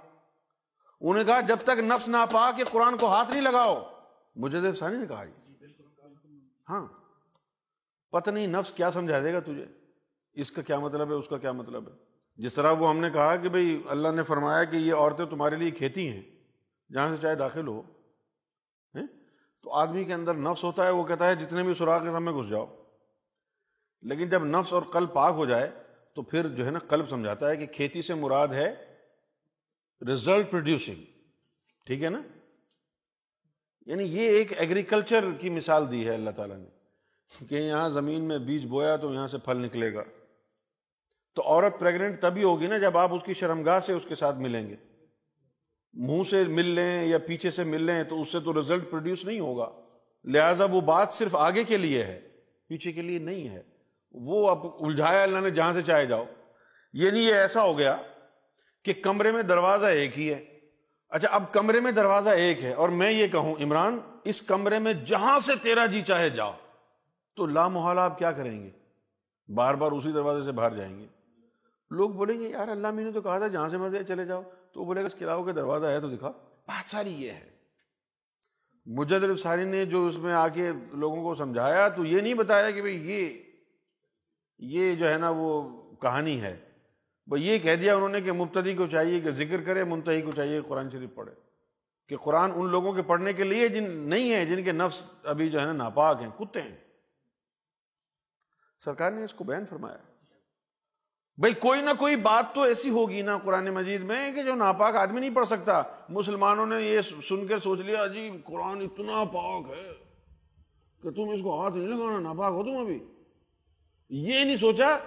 انہوں 1.01 1.15
نے 1.15 1.25
کہا 1.25 1.41
جب 1.41 1.57
تک 1.63 1.79
نفس 1.79 2.09
ناپاک 2.09 2.59
ہے 2.59 2.65
قرآن 2.65 2.97
کو 2.97 3.07
ہاتھ 3.07 3.31
نہیں 3.31 3.41
لگاؤ۔ 3.41 3.85
مجھے 4.37 4.75
ثانی 4.75 4.97
نے 4.97 5.07
کہا 5.07 5.25
ہاں۔ 6.69 6.87
پتہ 8.11 8.31
نہیں 8.31 8.47
نفس 8.47 8.73
کیا 8.73 8.91
سمجھا 8.91 9.21
دے 9.21 9.33
گا 9.33 9.41
تجھے؟ 9.41 9.65
اس 10.33 10.51
کا 10.51 10.63
کیا 10.63 10.79
مطلب 10.79 11.09
ہے؟ 11.09 11.15
اس 11.15 11.29
کا 11.29 11.39
کیا 11.39 11.53
مطلب 11.53 11.89
ہے؟ 11.89 11.93
جس 12.37 12.55
طرح 12.55 12.73
وہ 12.73 12.91
ہم 12.91 12.99
نے 12.99 13.11
کہا 13.11 13.37
کہ 13.37 13.49
بھائی 13.49 13.83
اللہ 13.89 14.09
نے 14.09 14.23
فرمایا 14.23 14.65
کہ 14.65 14.77
یہ 14.77 14.95
عورتیں 14.95 15.25
تمہارے 15.25 15.57
لیے 15.57 15.71
کھیتی 15.71 16.13
ہیں 16.13 16.23
جہاں 16.93 17.09
سے 17.09 17.23
چاہے 17.23 17.35
داخل 17.35 17.67
ہو 17.67 17.83
تو 19.63 19.73
آدمی 19.73 20.05
کے 20.05 20.15
اندر 20.15 20.35
نفس 20.35 20.65
ہوتا 20.65 20.85
ہے 20.85 20.91
وہ 20.91 21.05
کہتا 21.05 21.27
ہے 21.27 21.35
جتنے 21.35 21.63
بھی 21.63 21.75
سوراخ 21.75 22.03
کے 22.03 22.11
سامنے 22.13 22.33
گھس 22.33 22.49
جاؤ۔ 22.49 22.67
لیکن 24.03 24.29
جب 24.29 24.45
نفس 24.45 24.73
اور 24.73 24.83
قلب 24.83 25.13
پاک 25.15 25.35
ہو 25.35 25.47
جائے 25.47 25.78
تو 26.19 26.23
پھر 26.23 26.49
جو 26.49 26.67
ہے 26.67 26.71
نا 26.71 26.79
قلب 26.79 27.09
سمجھاتا 27.09 27.51
ہے 27.51 27.57
کہ 27.57 27.67
کھیتی 27.67 28.03
سے 28.03 28.15
مراد 28.15 28.49
ہے 28.49 28.75
ریزلٹ 30.07 30.51
پروڈیوسنگ 30.51 31.05
ٹھیک 31.87 32.03
ہے 32.03 32.09
نا؟ 32.09 32.23
یعنی 33.87 34.05
یہ 34.05 34.29
ایک 34.29 34.61
ایگریکلچر 34.61 35.25
کی 35.41 35.51
مثال 35.51 35.91
دی 35.91 36.07
ہے 36.07 36.15
اللہ 36.15 36.31
تعالیٰ 36.31 36.57
نے، 36.57 36.67
کہ 37.47 37.55
یہاں 37.55 37.89
زمین 37.89 38.25
میں 38.25 38.39
بیج 38.39 38.67
بویا 38.67 38.97
تو 38.97 39.15
یہاں 39.15 39.29
سے 39.29 39.39
پھل 39.39 39.57
نکلے 39.57 39.95
گا۔ 39.95 40.03
تو 41.35 41.43
عورت 41.43 41.79
پریگنٹ 41.79 42.21
تبھی 42.21 42.45
ہوگی 42.45 42.67
نا 42.67 42.79
جب 42.79 42.99
آپ 42.99 43.15
اس 43.15 43.23
کی 43.25 43.35
شرمگاہ 43.35 43.81
سے 43.81 43.93
اس 43.93 44.05
کے 44.09 44.15
ساتھ 44.15 44.37
ملیں 44.37 44.69
گے۔ 44.69 44.77
منہ 45.93 46.23
سے 46.31 46.45
مل 46.45 46.67
لیں 46.67 47.05
یا 47.05 47.19
پیچھے 47.19 47.51
سے 47.51 47.65
مل 47.65 47.83
لیں 47.83 48.05
تو 48.05 48.23
اس 48.23 48.33
سے 48.33 48.41
تو 48.41 48.61
رزلٹ 48.61 48.91
پروڈیوس 48.91 49.25
نہیں 49.25 49.41
ہوگا۔ 49.41 49.71
لہٰذا 50.25 50.65
وہ 50.65 50.81
بات 50.81 51.13
صرف 51.13 51.37
آگے 51.37 51.65
کے 51.65 51.77
لیے 51.77 52.05
ہے، 52.05 52.21
پیچھے 52.69 52.93
کے 52.93 53.03
لیے 53.03 53.19
نہیں 53.19 53.49
ہے۔ 53.49 53.78
وہ 54.11 54.51
اب 54.51 54.67
الجھایا 54.81 55.23
اللہ 55.23 55.39
نے 55.39 55.51
جہاں 55.51 55.73
سے 55.73 55.83
چاہے 55.83 56.07
جاؤ۔ 56.07 56.25
یعنی 56.93 57.21
یہ 57.21 57.35
ایسا 57.35 57.63
ہو 57.63 57.79
گیا 57.79 57.97
کہ 58.85 58.93
کمرے 59.03 59.33
میں 59.33 59.43
دروازہ 59.43 59.87
ایک 59.87 60.19
ہی 60.19 60.35
ہے۔ 60.35 60.45
اچھا 61.09 61.29
اب 61.29 61.53
کمرے 61.53 61.81
میں 61.81 61.93
دروازہ 61.93 62.29
ایک 62.29 62.65
ہے 62.65 62.73
اور 62.73 62.89
میں 62.89 63.13
یہ 63.13 63.27
کہوں، 63.27 63.55
عمران، 63.63 63.99
اس 64.25 64.43
کمرے 64.43 64.79
میں 64.79 64.93
جہاں 64.93 65.39
سے 65.39 65.53
تیرا 65.63 65.87
جی 65.87 66.03
چاہے 66.03 66.31
جاؤ۔ 66.31 66.53
تو 67.37 67.47
لا 67.47 67.69
محالہ 67.69 68.01
آپ 68.01 68.19
کیا 68.19 68.33
کریں 68.33 68.63
گے؟ 68.63 68.71
بار 69.55 69.75
بار 69.75 69.93
اسی 69.93 70.13
دروازے 70.13 70.45
سے 70.45 70.53
باہر 70.53 70.77
جائیں 70.77 70.99
گے۔ 70.99 71.07
لوگ 71.91 72.11
بولیں 72.11 72.41
گے، 72.41 72.49
یار 72.49 72.69
اللہ 72.69 72.91
میں 72.91 73.05
نے 73.05 73.13
تو 73.13 73.21
کہا 73.21 73.39
تھا 73.39 73.49
جہاں 73.49 73.69
سے 73.69 73.77
مرضی 73.77 73.97
چلے 74.09 74.25
جاؤ۔ 74.25 74.43
تو 74.75 74.85
بولے 74.85 75.03
گا، 75.03 75.07
اس 75.07 75.15
کے 75.19 75.25
کا 75.25 75.53
دروازہ 75.57 75.87
ہے 75.87 76.01
تو 76.01 76.09
دکھا 76.09 76.29
بات 76.67 76.91
ساری 76.91 77.11
یہ 77.11 77.31
ہے۔ 77.31 77.51
مجد 78.87 79.13
الفسانی 79.13 79.65
نے 79.65 79.85
جو 79.85 80.07
اس 80.07 80.19
میں 80.19 80.33
آ 80.33 80.49
کے 80.49 80.71
لوگوں 80.93 81.23
کو 81.23 81.35
سمجھایا 81.35 81.89
تو 81.89 82.05
یہ 82.05 82.21
نہیں 82.21 82.35
بتایا 82.35 82.71
کہ 82.71 82.83
بھئی 82.83 83.11
یہ 83.11 83.48
یہ 84.59 84.95
جو 84.95 85.09
ہے 85.09 85.19
نا 85.19 85.31
وہ 85.31 85.83
کہانی 85.95 86.43
ہے۔ 86.43 86.61
وہ 87.27 87.41
یہ 87.41 87.59
کہہ 87.59 87.75
دیا 87.75 87.95
انہوں 87.95 88.09
نے 88.09 88.21
کہ 88.21 88.33
مبتدی 88.33 88.75
کو 88.75 88.87
چاہیے 88.87 89.21
کہ 89.21 89.31
ذکر 89.31 89.63
کرے 89.63 89.85
منتحی 89.85 90.23
کو 90.23 90.31
چاہیے 90.31 90.61
قرآن 90.69 90.91
شریف 90.91 91.11
پڑھے۔ 91.15 91.33
کہ 92.09 92.17
قرآن 92.17 92.51
ان 92.55 92.69
لوگوں 92.69 92.93
کے 92.93 93.03
پڑھنے 93.03 93.33
کے 93.33 93.45
لیے 93.45 93.69
جن 93.69 93.91
نہیں 93.91 94.33
ہے 94.33 94.47
جن 94.47 94.65
کے 94.65 94.73
نفس 94.73 95.03
ابھی 95.23 95.51
جو 95.51 95.61
ہے 95.61 95.65
نا 95.65 95.73
ناپاک 95.73 96.23
ہیں، 96.23 96.31
کتے 96.39 96.63
ہیں۔ 96.63 96.77
سرکار 98.85 99.13
نے 99.13 99.25
اس 99.25 99.35
کو 99.35 99.45
بیان 99.45 99.65
فرمایا۔ 99.71 99.97
بھائی 101.39 101.55
کوئی 101.55 101.81
نہ 101.81 101.91
کوئی 101.99 102.17
بات 102.17 102.55
تو 102.55 102.63
ایسی 102.63 102.91
ہوگی 102.91 103.23
نا 103.23 103.39
قرآن 103.39 103.69
مجید 103.71 104.03
میں 104.03 104.33
کہ 104.33 104.43
جو 104.43 104.55
ناپاک 104.55 104.97
آدمی 104.97 105.21
نہیں 105.21 105.35
پڑھ 105.35 105.47
سکتا۔ 105.47 105.83
مسلمانوں 106.09 106.67
نے 106.67 106.83
یہ 106.83 107.01
سن 107.01 107.47
کے 107.47 107.59
سوچ 107.59 107.81
لیا 107.81 108.07
جی 108.07 108.31
قرآن 108.45 108.81
اتنا 108.81 109.25
پاک 109.25 109.69
ہے 109.71 109.95
کہ 111.03 111.11
تم 111.11 111.29
اس 111.35 111.41
کو 111.43 111.61
ہاتھ 111.61 111.75
نہیں 111.75 111.89
لگانا، 111.89 112.19
ناپاک 112.21 112.53
ہو 112.53 112.63
تم 112.63 112.77
ابھی۔ 112.77 113.18
یہ 114.11 114.45
نہیں 114.45 114.57
سوچا 114.57 114.99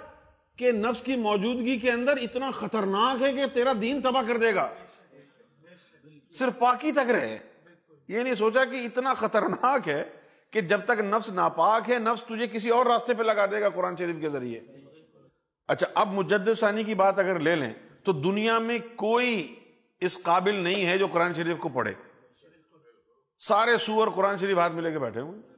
کہ 0.55 0.71
نفس 0.71 1.01
کی 1.01 1.15
موجودگی 1.15 1.79
کے 1.79 1.91
اندر 1.91 2.17
اتنا 2.17 2.51
خطرناک 2.51 3.21
ہے 3.21 3.33
کہ 3.33 3.45
تیرا 3.53 3.73
دین 3.81 4.01
تباہ 4.01 4.21
کر 4.27 4.37
دے 4.37 4.55
گا۔ 4.55 4.73
صرف 6.31 6.59
پاکی 6.59 6.91
تک 6.91 7.09
رہے۔ 7.09 7.37
یہ 8.07 8.19
نہیں 8.19 8.35
سوچا 8.35 8.65
کہ 8.65 8.75
اتنا 8.75 9.13
خطرناک 9.13 9.89
ہے 9.89 10.03
کہ 10.51 10.61
جب 10.61 10.81
تک 10.85 10.99
نفس 10.99 11.29
ناپاک 11.29 11.89
ہے، 11.89 11.99
نفس 11.99 12.23
تجھے 12.23 12.47
کسی 12.47 12.69
اور 12.69 12.85
راستے 12.85 13.13
پہ 13.13 13.23
لگا 13.23 13.45
دے 13.45 13.61
گا 13.61 13.69
قرآن 13.69 13.95
شریف 13.97 14.15
کے 14.21 14.29
ذریعے۔ 14.29 14.59
اچھا 15.67 15.87
اب 15.93 16.13
مجد 16.13 16.59
ثانی 16.59 16.83
کی 16.83 16.95
بات 16.95 17.19
اگر 17.19 17.39
لے 17.39 17.55
لیں، 17.55 17.73
تو 18.03 18.11
دنیا 18.11 18.59
میں 18.59 18.79
کوئی 18.95 19.55
اس 19.99 20.23
قابل 20.23 20.55
نہیں 20.55 20.85
ہے 20.85 20.97
جو 20.97 21.07
قرآن 21.07 21.33
شریف 21.33 21.57
کو 21.57 21.69
پڑھے۔ 21.69 21.93
سارے 23.39 23.77
سور 23.77 24.07
قرآن 24.15 24.37
شریف 24.37 24.57
ہاتھ 24.57 24.73
میں 24.73 24.83
لے 24.83 24.91
کے 24.91 24.99
بیٹھے 24.99 25.21
ہوئے۔ 25.21 25.50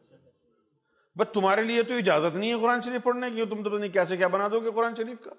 بس 1.16 1.28
تمہارے 1.34 1.64
لیے 1.64 1.84
تو 1.84 1.94
اجازت 1.94 2.36
نہیں 2.36 2.54
ہے 2.54 2.60
قرآن 2.60 2.82
شریف 2.82 3.04
پڑھنے 3.04 3.30
کی، 3.30 3.46
تم 3.46 3.64
تو 3.64 3.70
پتہ 3.70 3.80
نہیں 3.80 3.92
کیسے 3.92 4.18
کیا 4.18 4.28
بنا 4.28 4.48
دو 4.48 4.60
گے 4.60 4.72
قرآن 4.72 4.96
شریف 4.96 5.24
کا۔ 5.24 5.32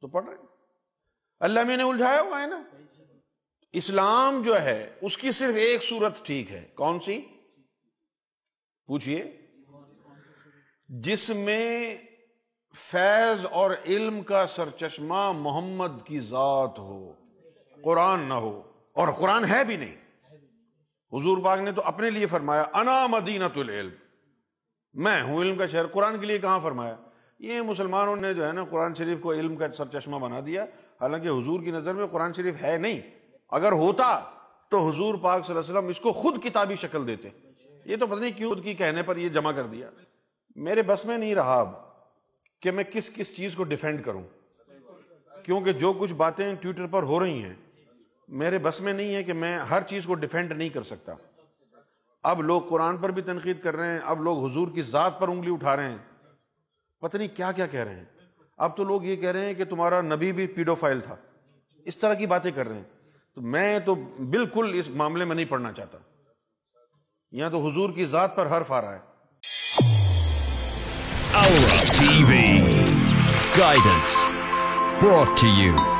تو 0.00 0.08
پڑھ 0.08 0.26
رہے 0.26 0.34
اللہ 1.40 1.64
میں 1.64 1.76
نے 1.76 1.82
الجھایا 1.82 2.20
ہوا 2.20 2.42
ہے 2.42 2.46
نا۔ 2.46 2.62
اسلام 3.72 4.42
جو 4.42 4.62
ہے، 4.62 4.94
اس 5.00 5.18
کی 5.18 5.30
صرف 5.30 5.54
ایک 5.54 5.82
صورت 5.82 6.12
ٹھیک 6.22 6.50
ہے۔ 6.52 6.68
کون 6.74 7.00
سی؟ 7.00 7.22
پوچھئے۔ 8.86 9.40
جس 10.88 11.30
میں 11.30 11.96
فیض 12.74 13.46
اور 13.50 13.70
علم 13.86 14.22
کا 14.22 14.46
سرچشمہ 14.46 15.32
محمد 15.32 16.06
کی 16.06 16.20
ذات 16.20 16.78
ہو، 16.78 17.12
قرآن 17.84 18.20
نہ 18.20 18.34
ہو۔ 18.34 18.62
اور 18.92 19.08
قرآن 19.08 19.44
ہے 19.44 19.64
بھی 19.64 19.76
نہیں۔ 19.76 19.96
حضور 21.12 21.38
پاک 21.44 21.58
نے 21.58 21.72
تو 21.72 21.82
اپنے 21.82 22.10
لیے 22.10 22.26
فرمایا، 22.26 22.64
انا 22.74 23.06
مدینت 23.06 23.58
العلم۔ 23.58 24.07
میں 24.94 25.22
ہوں 25.22 25.42
علم 25.42 25.56
کا 25.56 25.66
شہر، 25.66 25.86
قرآن 25.86 26.18
کے 26.18 26.26
لیے 26.26 26.38
کہاں 26.38 26.60
فرمایا؟ 26.62 26.96
یہ 27.38 27.60
مسلمانوں 27.60 28.16
نے 28.16 28.34
جو 28.34 28.46
ہے 28.46 28.52
نا 28.52 28.64
قرآن 28.64 28.94
شریف 28.94 29.18
کو 29.20 29.32
علم 29.32 29.56
کا 29.56 29.68
سرچشمہ 29.68 30.16
بنا 30.16 30.40
دیا۔ 30.46 30.64
حالانکہ 31.00 31.28
حضور 31.28 31.60
کی 31.60 31.70
نظر 31.70 31.94
میں 31.94 32.06
قرآن 32.06 32.32
شریف 32.32 32.62
ہے 32.62 32.78
نہیں۔ 32.78 33.00
اگر 33.50 33.72
ہوتا 33.72 34.20
تو 34.70 34.88
حضور 34.88 35.14
پاک 35.14 35.46
صلی 35.46 35.56
اللہ 35.56 35.66
علیہ 35.66 35.78
وسلم 35.78 35.90
اس 35.90 36.00
کو 36.00 36.12
خود 36.12 36.44
کتابی 36.44 36.76
شکل 36.76 37.06
دیتے۔ 37.06 37.28
یہ 37.84 37.96
تو 37.96 38.06
پتہ 38.06 38.20
نہیں 38.20 38.32
کیوں 38.36 38.54
کی 38.54 38.74
کہنے 38.74 39.02
پر 39.02 39.16
یہ 39.16 39.28
جمع 39.28 39.52
کر 39.52 39.66
دیا۔ 39.66 39.90
میرے 40.56 40.82
بس 40.82 41.06
میں 41.06 41.18
نہیں 41.18 41.34
رہا 41.34 41.60
اب 41.60 41.70
کہ 42.62 42.70
میں 42.70 42.84
کس 42.84 43.14
کس 43.14 43.36
چیز 43.36 43.54
کو 43.54 43.64
ڈیفینڈ 43.64 44.04
کروں۔ 44.04 44.22
کیونکہ 45.44 45.72
جو 45.72 45.92
کچھ 45.92 46.14
باتیں 46.14 46.54
ٹویٹر 46.60 46.86
پر 46.86 47.02
ہو 47.02 47.20
رہی 47.20 47.42
ہیں، 47.42 47.54
میرے 48.28 48.58
بس 48.58 48.80
میں 48.80 48.92
نہیں 48.92 49.14
ہے 49.14 49.22
کہ 49.22 49.32
میں 49.32 49.58
ہر 49.58 49.82
چیز 49.82 50.04
کو 50.04 50.14
ڈیفینڈ 50.14 50.52
نہیں 50.52 50.68
کر 50.68 50.82
سکتا۔ 50.82 51.14
اب 52.22 52.42
لوگ 52.42 52.62
قرآن 52.68 52.96
پر 52.96 53.08
بھی 53.08 53.22
تنقید 53.22 53.62
کر 53.62 53.76
رہے 53.76 53.92
ہیں، 53.92 53.98
اب 54.04 54.22
لوگ 54.22 54.46
حضور 54.46 54.68
کی 54.68 54.82
ذات 54.82 55.20
پر 55.20 55.28
انگلی 55.28 55.52
اٹھا 55.52 55.76
رہے 55.76 55.90
ہیں۔ 55.90 55.98
پتہ 57.00 57.16
نہیں 57.16 57.28
کیا 57.36 57.52
کیا 57.52 57.66
کہہ 57.66 57.80
رہے 57.80 57.94
ہیں۔ 57.94 58.04
اب 58.58 58.76
تو 58.76 58.84
لوگ 58.84 59.04
یہ 59.04 59.16
کہہ 59.16 59.28
رہے 59.28 59.46
ہیں 59.46 59.54
کہ 59.54 59.64
تمہارا 59.64 60.00
نبی 60.00 60.32
بھی 60.32 60.46
پیڈو 60.46 60.74
فائل 60.74 61.00
تھا۔ 61.00 61.16
اس 61.84 61.98
طرح 61.98 62.14
کی 62.14 62.26
باتیں 62.26 62.50
کر 62.50 62.68
رہے 62.68 62.76
ہیں۔ 62.76 62.84
تو 63.34 63.40
میں 63.40 63.78
تو 63.78 63.94
بالکل 64.18 64.70
اس 64.74 64.88
معاملے 64.88 65.24
میں 65.24 65.36
نہیں 65.36 65.46
پڑھنا 65.46 65.72
چاہتا۔ 65.72 65.98
یہاں 67.30 67.50
تو 67.50 67.68
حضور 67.68 67.90
کی 67.90 68.04
ذات 68.04 68.36
پر 68.36 68.58
حرف 68.58 68.72
آ 68.72 68.80
رہا 68.80 68.96
ہے۔ 68.96 69.08
Aura 75.02 75.97